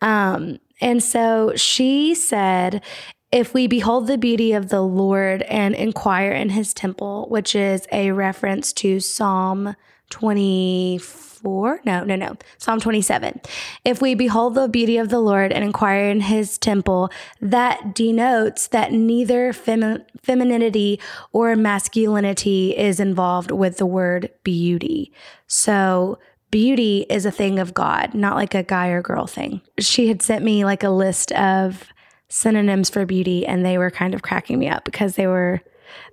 Um, 0.00 0.58
and 0.80 1.02
so 1.02 1.52
she 1.54 2.14
said, 2.14 2.82
if 3.30 3.54
we 3.54 3.66
behold 3.66 4.08
the 4.08 4.18
beauty 4.18 4.52
of 4.52 4.68
the 4.68 4.82
Lord 4.82 5.42
and 5.42 5.74
inquire 5.74 6.32
in 6.32 6.50
his 6.50 6.74
temple, 6.74 7.26
which 7.30 7.54
is 7.54 7.86
a 7.92 8.10
reference 8.10 8.72
to 8.74 9.00
Psalm 9.00 9.76
24 10.10 11.31
4? 11.42 11.80
No, 11.84 12.04
no, 12.04 12.16
no. 12.16 12.36
Psalm 12.58 12.80
27. 12.80 13.40
If 13.84 14.00
we 14.00 14.14
behold 14.14 14.54
the 14.54 14.68
beauty 14.68 14.96
of 14.96 15.08
the 15.08 15.20
Lord 15.20 15.52
and 15.52 15.64
inquire 15.64 16.08
in 16.08 16.20
his 16.20 16.58
temple, 16.58 17.10
that 17.40 17.94
denotes 17.94 18.68
that 18.68 18.92
neither 18.92 19.52
femi- 19.52 20.04
femininity 20.22 21.00
or 21.32 21.56
masculinity 21.56 22.76
is 22.76 23.00
involved 23.00 23.50
with 23.50 23.78
the 23.78 23.86
word 23.86 24.30
beauty. 24.44 25.12
So, 25.46 26.18
beauty 26.50 27.06
is 27.08 27.26
a 27.26 27.30
thing 27.30 27.58
of 27.58 27.74
God, 27.74 28.14
not 28.14 28.36
like 28.36 28.54
a 28.54 28.62
guy 28.62 28.88
or 28.88 29.02
girl 29.02 29.26
thing. 29.26 29.62
She 29.80 30.08
had 30.08 30.22
sent 30.22 30.44
me 30.44 30.64
like 30.64 30.82
a 30.82 30.90
list 30.90 31.32
of 31.32 31.86
synonyms 32.28 32.88
for 32.88 33.04
beauty 33.04 33.46
and 33.46 33.64
they 33.64 33.76
were 33.76 33.90
kind 33.90 34.14
of 34.14 34.22
cracking 34.22 34.58
me 34.58 34.68
up 34.68 34.84
because 34.84 35.16
they 35.16 35.26
were 35.26 35.60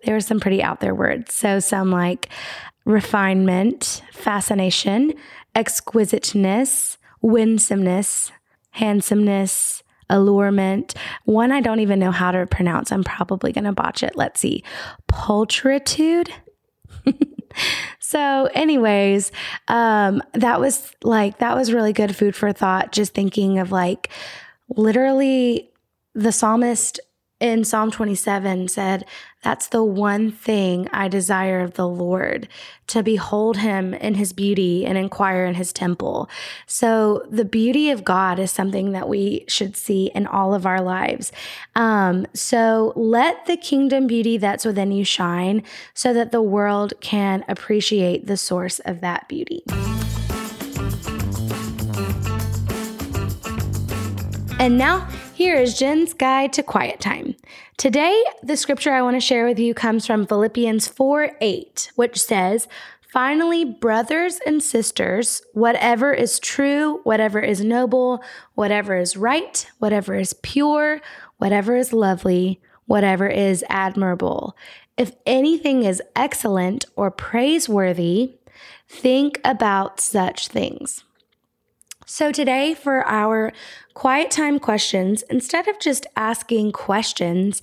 there 0.04 0.14
were 0.14 0.22
some 0.22 0.40
pretty 0.40 0.62
out 0.62 0.82
there 0.82 0.94
words. 0.94 1.34
So 1.34 1.60
some 1.60 1.92
like 1.92 2.30
refinement, 2.90 4.02
fascination, 4.12 5.14
exquisiteness, 5.56 6.98
winsomeness, 7.22 8.32
handsomeness, 8.72 9.84
allurement. 10.10 10.96
One 11.26 11.52
I 11.52 11.62
don't 11.62 11.82
even 11.82 12.00
know 12.00 12.10
how 12.10 12.32
to 12.32 12.48
pronounce. 12.48 12.92
I'm 12.92 13.04
probably 13.04 13.52
going 13.52 13.66
to 13.66 13.74
botch 13.74 14.02
it. 14.02 14.16
Let's 14.16 14.40
see. 14.40 14.64
Pulchritude. 15.08 16.32
so, 18.00 18.50
anyways, 18.56 19.32
um, 19.68 20.24
that 20.34 20.60
was 20.60 20.92
like, 21.04 21.38
that 21.38 21.56
was 21.56 21.72
really 21.72 21.94
good 21.94 22.16
food 22.16 22.36
for 22.36 22.52
thought. 22.52 22.92
Just 22.92 23.14
thinking 23.14 23.60
of 23.60 23.72
like 23.72 24.10
literally 24.76 25.70
the 26.16 26.32
psalmist 26.32 27.00
in 27.40 27.64
Psalm 27.64 27.90
27 27.90 28.68
said, 28.68 29.06
That's 29.44 29.68
the 29.68 29.84
one 29.84 30.32
thing 30.32 30.90
I 30.92 31.08
desire 31.08 31.62
of 31.62 31.76
the 31.76 31.88
Lord, 31.88 32.50
to 32.88 33.02
behold 33.02 33.58
him 33.58 33.94
in 33.94 34.16
his 34.16 34.34
beauty 34.34 34.86
and 34.86 34.98
inquire 34.98 35.46
in 35.46 35.56
his 35.56 35.72
temple. 35.72 36.30
So, 36.68 37.26
the 37.30 37.46
beauty 37.46 37.92
of 37.92 38.04
God 38.04 38.40
is 38.40 38.52
something 38.52 38.92
that 38.92 39.08
we 39.08 39.46
should 39.48 39.78
see 39.78 40.12
in 40.14 40.28
all 40.28 40.54
of 40.54 40.66
our 40.66 40.82
lives. 40.82 41.32
Um, 41.76 42.28
so, 42.34 42.92
let 42.96 43.46
the 43.46 43.56
kingdom 43.56 44.08
beauty 44.08 44.38
that's 44.38 44.66
within 44.66 44.92
you 44.92 45.06
shine 45.06 45.64
so 45.94 46.14
that 46.14 46.32
the 46.32 46.42
world 46.42 46.94
can 47.00 47.46
appreciate 47.48 48.28
the 48.28 48.38
source 48.38 48.80
of 48.80 49.00
that 49.00 49.30
beauty. 49.30 49.64
And 54.60 54.78
now, 54.78 55.08
here 55.40 55.56
is 55.56 55.80
Jen's 55.80 56.14
guide 56.14 56.52
to 56.52 56.62
quiet 56.62 57.00
time. 57.00 57.34
Today, 57.78 58.26
the 58.44 58.58
scripture 58.58 58.92
I 58.92 59.02
want 59.02 59.16
to 59.16 59.22
share 59.22 59.46
with 59.46 59.58
you 59.58 59.74
comes 59.74 60.06
from 60.06 60.28
Philippians 60.28 60.90
4 60.90 61.32
8, 61.40 61.92
which 61.96 62.22
says, 62.22 62.68
Finally, 63.14 63.64
brothers 63.64 64.42
and 64.46 64.62
sisters, 64.62 65.42
whatever 65.54 66.12
is 66.12 66.40
true, 66.40 67.00
whatever 67.06 67.40
is 67.40 67.64
noble, 67.64 68.22
whatever 68.56 68.98
is 68.98 69.16
right, 69.16 69.66
whatever 69.78 70.14
is 70.14 70.34
pure, 70.34 71.00
whatever 71.38 71.74
is 71.78 71.94
lovely, 71.94 72.60
whatever 72.88 73.26
is 73.26 73.64
admirable, 73.70 74.58
if 74.98 75.14
anything 75.26 75.84
is 75.84 76.04
excellent 76.18 76.84
or 76.98 77.10
praiseworthy, 77.10 78.36
think 78.90 79.40
about 79.46 80.02
such 80.02 80.50
things. 80.50 81.06
So, 82.12 82.32
today 82.32 82.74
for 82.74 83.06
our 83.08 83.54
quiet 83.94 84.32
time 84.32 84.58
questions, 84.58 85.22
instead 85.30 85.68
of 85.68 85.80
just 85.80 86.08
asking 86.16 86.72
questions, 86.72 87.62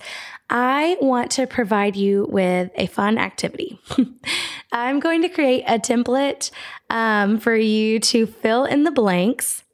I 0.49 0.95
want 1.01 1.31
to 1.31 1.45
provide 1.47 1.97
you 1.97 2.25
with 2.29 2.71
a 2.75 2.87
fun 2.87 3.17
activity. 3.17 3.77
I'm 4.71 5.01
going 5.01 5.21
to 5.23 5.29
create 5.29 5.65
a 5.67 5.79
template 5.79 6.51
um, 6.89 7.39
for 7.41 7.57
you 7.57 7.99
to 7.99 8.25
fill 8.25 8.63
in 8.63 8.85
the 8.85 8.91
blanks 8.91 9.65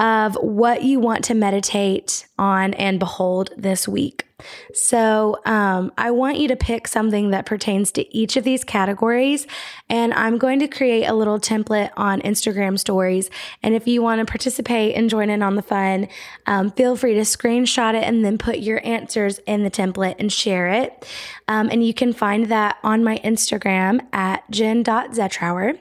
of 0.00 0.34
what 0.34 0.82
you 0.82 0.98
want 0.98 1.22
to 1.26 1.34
meditate 1.34 2.26
on 2.40 2.74
and 2.74 2.98
behold 2.98 3.50
this 3.56 3.86
week. 3.86 4.26
So, 4.74 5.40
um, 5.44 5.92
I 5.98 6.10
want 6.10 6.38
you 6.38 6.48
to 6.48 6.56
pick 6.56 6.88
something 6.88 7.30
that 7.30 7.46
pertains 7.46 7.92
to 7.92 8.16
each 8.16 8.36
of 8.36 8.44
these 8.44 8.64
categories, 8.64 9.46
and 9.88 10.12
I'm 10.14 10.38
going 10.38 10.60
to 10.60 10.68
create 10.68 11.04
a 11.04 11.14
little 11.14 11.38
template 11.38 11.90
on 11.96 12.20
Instagram 12.22 12.78
stories. 12.78 13.30
And 13.62 13.74
if 13.74 13.86
you 13.86 14.02
want 14.02 14.20
to 14.20 14.24
participate 14.24 14.94
and 14.94 15.08
join 15.10 15.30
in 15.30 15.42
on 15.42 15.56
the 15.56 15.62
fun, 15.62 16.08
um, 16.46 16.70
feel 16.70 16.96
free 16.96 17.14
to 17.14 17.20
screenshot 17.20 17.94
it 17.94 18.04
and 18.04 18.24
then 18.24 18.38
put 18.38 18.58
your 18.58 18.84
answers 18.86 19.38
in 19.46 19.62
the 19.64 19.70
template 19.70 20.16
and 20.18 20.32
share 20.32 20.68
it. 20.68 21.06
Um, 21.48 21.68
and 21.70 21.86
you 21.86 21.94
can 21.94 22.12
find 22.12 22.46
that 22.46 22.78
on 22.82 23.04
my 23.04 23.18
Instagram 23.18 24.06
at 24.12 24.48
jen.zetrower. 24.50 25.78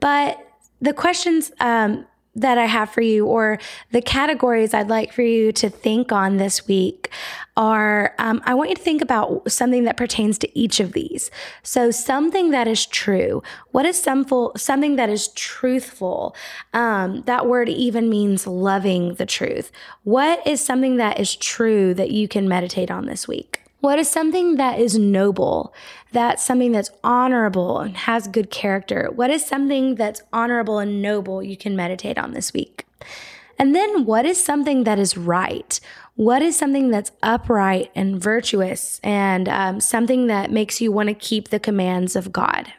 But 0.00 0.38
the 0.80 0.92
questions, 0.92 1.52
um, 1.60 2.06
that 2.36 2.58
I 2.58 2.66
have 2.66 2.90
for 2.90 3.00
you, 3.00 3.26
or 3.26 3.58
the 3.92 4.02
categories 4.02 4.74
I'd 4.74 4.88
like 4.88 5.12
for 5.12 5.22
you 5.22 5.52
to 5.52 5.68
think 5.68 6.12
on 6.12 6.36
this 6.36 6.66
week, 6.66 7.10
are 7.56 8.14
um, 8.18 8.42
I 8.44 8.54
want 8.54 8.70
you 8.70 8.76
to 8.76 8.82
think 8.82 9.00
about 9.00 9.50
something 9.50 9.84
that 9.84 9.96
pertains 9.96 10.38
to 10.38 10.58
each 10.58 10.80
of 10.80 10.92
these. 10.92 11.30
So, 11.62 11.90
something 11.90 12.50
that 12.50 12.66
is 12.66 12.86
true. 12.86 13.42
What 13.70 13.86
is 13.86 14.00
some, 14.00 14.26
something 14.56 14.96
that 14.96 15.08
is 15.08 15.28
truthful? 15.28 16.34
Um, 16.72 17.22
that 17.26 17.46
word 17.46 17.68
even 17.68 18.08
means 18.08 18.46
loving 18.46 19.14
the 19.14 19.26
truth. 19.26 19.70
What 20.02 20.44
is 20.46 20.60
something 20.60 20.96
that 20.96 21.20
is 21.20 21.36
true 21.36 21.94
that 21.94 22.10
you 22.10 22.28
can 22.28 22.48
meditate 22.48 22.90
on 22.90 23.06
this 23.06 23.28
week? 23.28 23.63
What 23.84 23.98
is 23.98 24.08
something 24.08 24.56
that 24.56 24.78
is 24.78 24.98
noble? 24.98 25.74
That's 26.10 26.42
something 26.42 26.72
that's 26.72 26.90
honorable 27.04 27.80
and 27.80 27.94
has 27.94 28.26
good 28.26 28.48
character. 28.48 29.10
What 29.14 29.28
is 29.28 29.44
something 29.44 29.96
that's 29.96 30.22
honorable 30.32 30.78
and 30.78 31.02
noble 31.02 31.42
you 31.42 31.54
can 31.58 31.76
meditate 31.76 32.16
on 32.16 32.32
this 32.32 32.54
week? 32.54 32.86
And 33.58 33.74
then 33.74 34.06
what 34.06 34.24
is 34.24 34.42
something 34.42 34.84
that 34.84 34.98
is 34.98 35.18
right? 35.18 35.78
What 36.14 36.40
is 36.40 36.56
something 36.56 36.88
that's 36.88 37.12
upright 37.22 37.90
and 37.94 38.18
virtuous 38.18 39.00
and 39.04 39.50
um, 39.50 39.80
something 39.80 40.28
that 40.28 40.50
makes 40.50 40.80
you 40.80 40.90
want 40.90 41.10
to 41.10 41.14
keep 41.14 41.50
the 41.50 41.60
commands 41.60 42.16
of 42.16 42.32
God? 42.32 42.72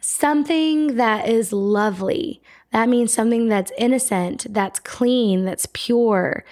Something 0.00 0.96
that 0.96 1.28
is 1.28 1.52
lovely. 1.52 2.42
That 2.72 2.88
means 2.88 3.12
something 3.12 3.46
that's 3.46 3.70
innocent, 3.78 4.46
that's 4.50 4.80
clean, 4.80 5.44
that's 5.44 5.68
pure, 5.72 6.44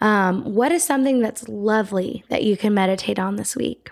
um, 0.00 0.54
what 0.54 0.72
is 0.72 0.84
something 0.84 1.20
that's 1.20 1.48
lovely 1.48 2.24
that 2.28 2.44
you 2.44 2.56
can 2.56 2.74
meditate 2.74 3.18
on 3.18 3.36
this 3.36 3.56
week? 3.56 3.90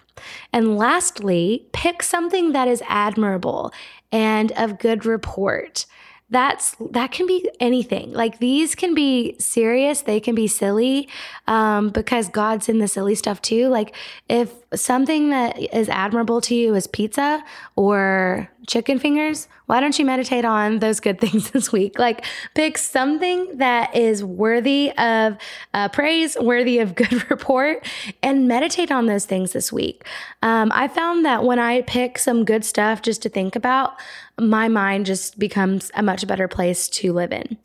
And 0.52 0.76
lastly, 0.76 1.66
pick 1.72 2.02
something 2.02 2.52
that 2.52 2.68
is 2.68 2.82
admirable 2.88 3.72
and 4.12 4.52
of 4.52 4.78
good 4.78 5.04
report. 5.04 5.86
That's 6.28 6.74
that 6.90 7.12
can 7.12 7.26
be 7.26 7.48
anything. 7.60 8.12
Like 8.12 8.38
these 8.38 8.74
can 8.74 8.94
be 8.94 9.36
serious 9.38 10.02
they 10.02 10.18
can 10.18 10.34
be 10.34 10.48
silly 10.48 11.08
um, 11.46 11.90
because 11.90 12.28
god's 12.28 12.68
in 12.68 12.78
the 12.78 12.88
silly 12.88 13.14
stuff 13.14 13.40
too. 13.40 13.68
Like 13.68 13.94
if 14.28 14.52
something 14.76 15.30
that 15.30 15.58
is 15.74 15.88
admirable 15.88 16.40
to 16.42 16.54
you 16.54 16.74
is 16.74 16.86
pizza 16.86 17.44
or 17.76 18.50
chicken 18.66 18.98
fingers. 18.98 19.48
Why 19.66 19.80
don't 19.80 19.98
you 19.98 20.04
meditate 20.04 20.44
on 20.44 20.80
those 20.80 21.00
good 21.00 21.20
things 21.24 21.50
this 21.50 21.72
week? 21.72 21.98
Like 21.98 22.24
pick 22.54 22.78
something 22.78 23.58
that 23.58 23.94
is 23.94 24.22
worthy 24.24 24.92
of 24.98 25.36
uh, 25.74 25.88
praise 25.88 26.36
worthy 26.40 26.78
of 26.78 26.94
good 26.94 27.30
report 27.30 27.86
and 28.22 28.48
meditate 28.48 28.90
on 28.90 29.06
those 29.06 29.24
things 29.24 29.52
this 29.52 29.72
week. 29.72 30.04
Um, 30.42 30.70
i 30.74 30.88
found 30.88 31.24
that 31.24 31.44
when 31.44 31.58
i 31.58 31.82
pick 31.82 32.18
some 32.18 32.44
good 32.44 32.64
stuff 32.64 33.02
just 33.02 33.22
to 33.22 33.28
think 33.28 33.56
about 33.56 33.96
my 34.38 34.68
mind 34.68 35.06
just 35.06 35.38
becomes 35.38 35.90
a 35.94 36.02
much 36.02 36.26
better 36.26 36.46
place 36.46 36.88
to 36.88 37.12
live 37.12 37.32
in. 37.32 37.56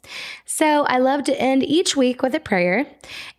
So 0.46 0.84
I 0.84 1.00
love 1.00 1.24
to 1.26 1.42
end 1.42 1.64
each 1.64 1.98
week 1.98 2.22
with 2.22 2.34
a 2.34 2.40
prayer, 2.40 2.86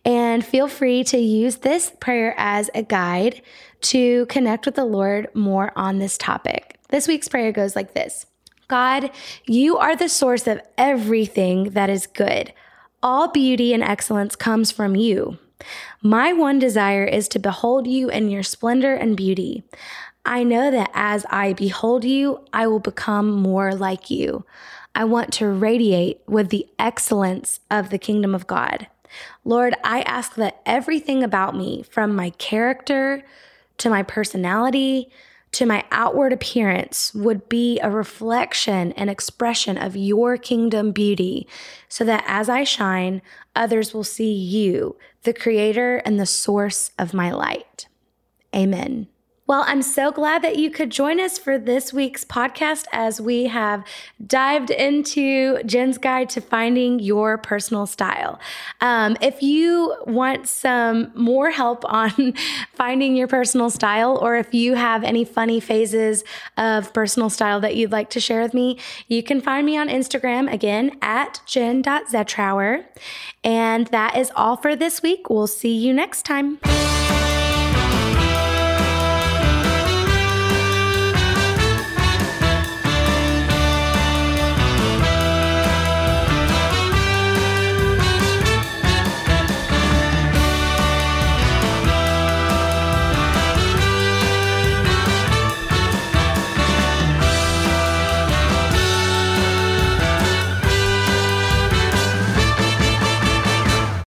and 0.05 0.45
feel 0.45 0.67
free 0.67 1.03
to 1.05 1.17
use 1.17 1.57
this 1.57 1.91
prayer 1.99 2.35
as 2.37 2.69
a 2.75 2.83
guide 2.83 3.41
to 3.81 4.25
connect 4.27 4.65
with 4.65 4.75
the 4.75 4.85
Lord 4.85 5.33
more 5.33 5.71
on 5.75 5.99
this 5.99 6.17
topic. 6.17 6.79
This 6.89 7.07
week's 7.07 7.27
prayer 7.27 7.51
goes 7.51 7.75
like 7.75 7.93
this 7.93 8.25
God, 8.67 9.11
you 9.45 9.77
are 9.77 9.95
the 9.95 10.09
source 10.09 10.47
of 10.47 10.61
everything 10.77 11.71
that 11.71 11.89
is 11.89 12.07
good. 12.07 12.53
All 13.01 13.27
beauty 13.27 13.73
and 13.73 13.83
excellence 13.83 14.35
comes 14.35 14.71
from 14.71 14.95
you. 14.95 15.37
My 16.01 16.33
one 16.33 16.59
desire 16.59 17.05
is 17.05 17.27
to 17.29 17.39
behold 17.39 17.87
you 17.87 18.09
in 18.09 18.29
your 18.29 18.43
splendor 18.43 18.93
and 18.93 19.15
beauty. 19.15 19.63
I 20.25 20.43
know 20.43 20.71
that 20.71 20.89
as 20.93 21.25
I 21.29 21.53
behold 21.53 22.05
you, 22.05 22.45
I 22.53 22.67
will 22.67 22.79
become 22.79 23.31
more 23.31 23.75
like 23.75 24.09
you. 24.09 24.45
I 24.95 25.03
want 25.05 25.33
to 25.33 25.47
radiate 25.47 26.21
with 26.27 26.49
the 26.49 26.67
excellence 26.79 27.59
of 27.69 27.89
the 27.89 27.97
kingdom 27.97 28.33
of 28.33 28.47
God. 28.47 28.87
Lord, 29.43 29.75
I 29.83 30.01
ask 30.01 30.35
that 30.35 30.61
everything 30.65 31.23
about 31.23 31.55
me, 31.55 31.83
from 31.83 32.15
my 32.15 32.29
character 32.31 33.23
to 33.83 33.89
my 33.89 34.01
personality 34.03 35.11
to 35.53 35.65
my 35.67 35.85
outward 35.91 36.33
appearance, 36.33 37.13
would 37.13 37.47
be 37.47 37.79
a 37.79 37.89
reflection 37.89 38.91
and 38.93 39.09
expression 39.09 39.77
of 39.77 39.95
your 39.95 40.35
kingdom 40.35 40.91
beauty, 40.91 41.47
so 41.87 42.03
that 42.03 42.23
as 42.27 42.49
I 42.49 42.63
shine, 42.63 43.21
others 43.55 43.93
will 43.93 44.03
see 44.03 44.33
you, 44.33 44.97
the 45.23 45.33
creator 45.33 45.97
and 45.97 46.19
the 46.19 46.25
source 46.25 46.91
of 46.97 47.13
my 47.13 47.31
light. 47.31 47.87
Amen. 48.53 49.07
Well, 49.45 49.65
I'm 49.67 49.81
so 49.81 50.09
glad 50.09 50.41
that 50.43 50.55
you 50.55 50.71
could 50.71 50.89
join 50.89 51.19
us 51.19 51.37
for 51.37 51.57
this 51.57 51.91
week's 51.91 52.23
podcast 52.23 52.85
as 52.93 53.19
we 53.19 53.47
have 53.47 53.83
dived 54.25 54.69
into 54.69 55.61
Jen's 55.63 55.97
guide 55.97 56.29
to 56.29 56.39
finding 56.39 56.99
your 56.99 57.37
personal 57.37 57.85
style. 57.85 58.39
Um, 58.79 59.17
if 59.19 59.43
you 59.43 59.97
want 60.07 60.47
some 60.47 61.11
more 61.13 61.51
help 61.51 61.83
on 61.91 62.33
finding 62.73 63.17
your 63.17 63.27
personal 63.27 63.69
style, 63.69 64.17
or 64.21 64.37
if 64.37 64.53
you 64.53 64.75
have 64.75 65.03
any 65.03 65.25
funny 65.25 65.59
phases 65.59 66.23
of 66.55 66.93
personal 66.93 67.29
style 67.29 67.59
that 67.59 67.75
you'd 67.75 67.91
like 67.91 68.09
to 68.11 68.21
share 68.21 68.41
with 68.41 68.53
me, 68.53 68.79
you 69.09 69.21
can 69.21 69.41
find 69.41 69.65
me 69.65 69.77
on 69.77 69.89
Instagram 69.89 70.49
again 70.51 70.97
at 71.01 71.41
jen.zetrower. 71.45 72.85
And 73.43 73.87
that 73.87 74.15
is 74.15 74.31
all 74.37 74.55
for 74.55 74.73
this 74.73 75.01
week. 75.01 75.29
We'll 75.29 75.47
see 75.47 75.75
you 75.75 75.91
next 75.91 76.23
time. 76.23 76.59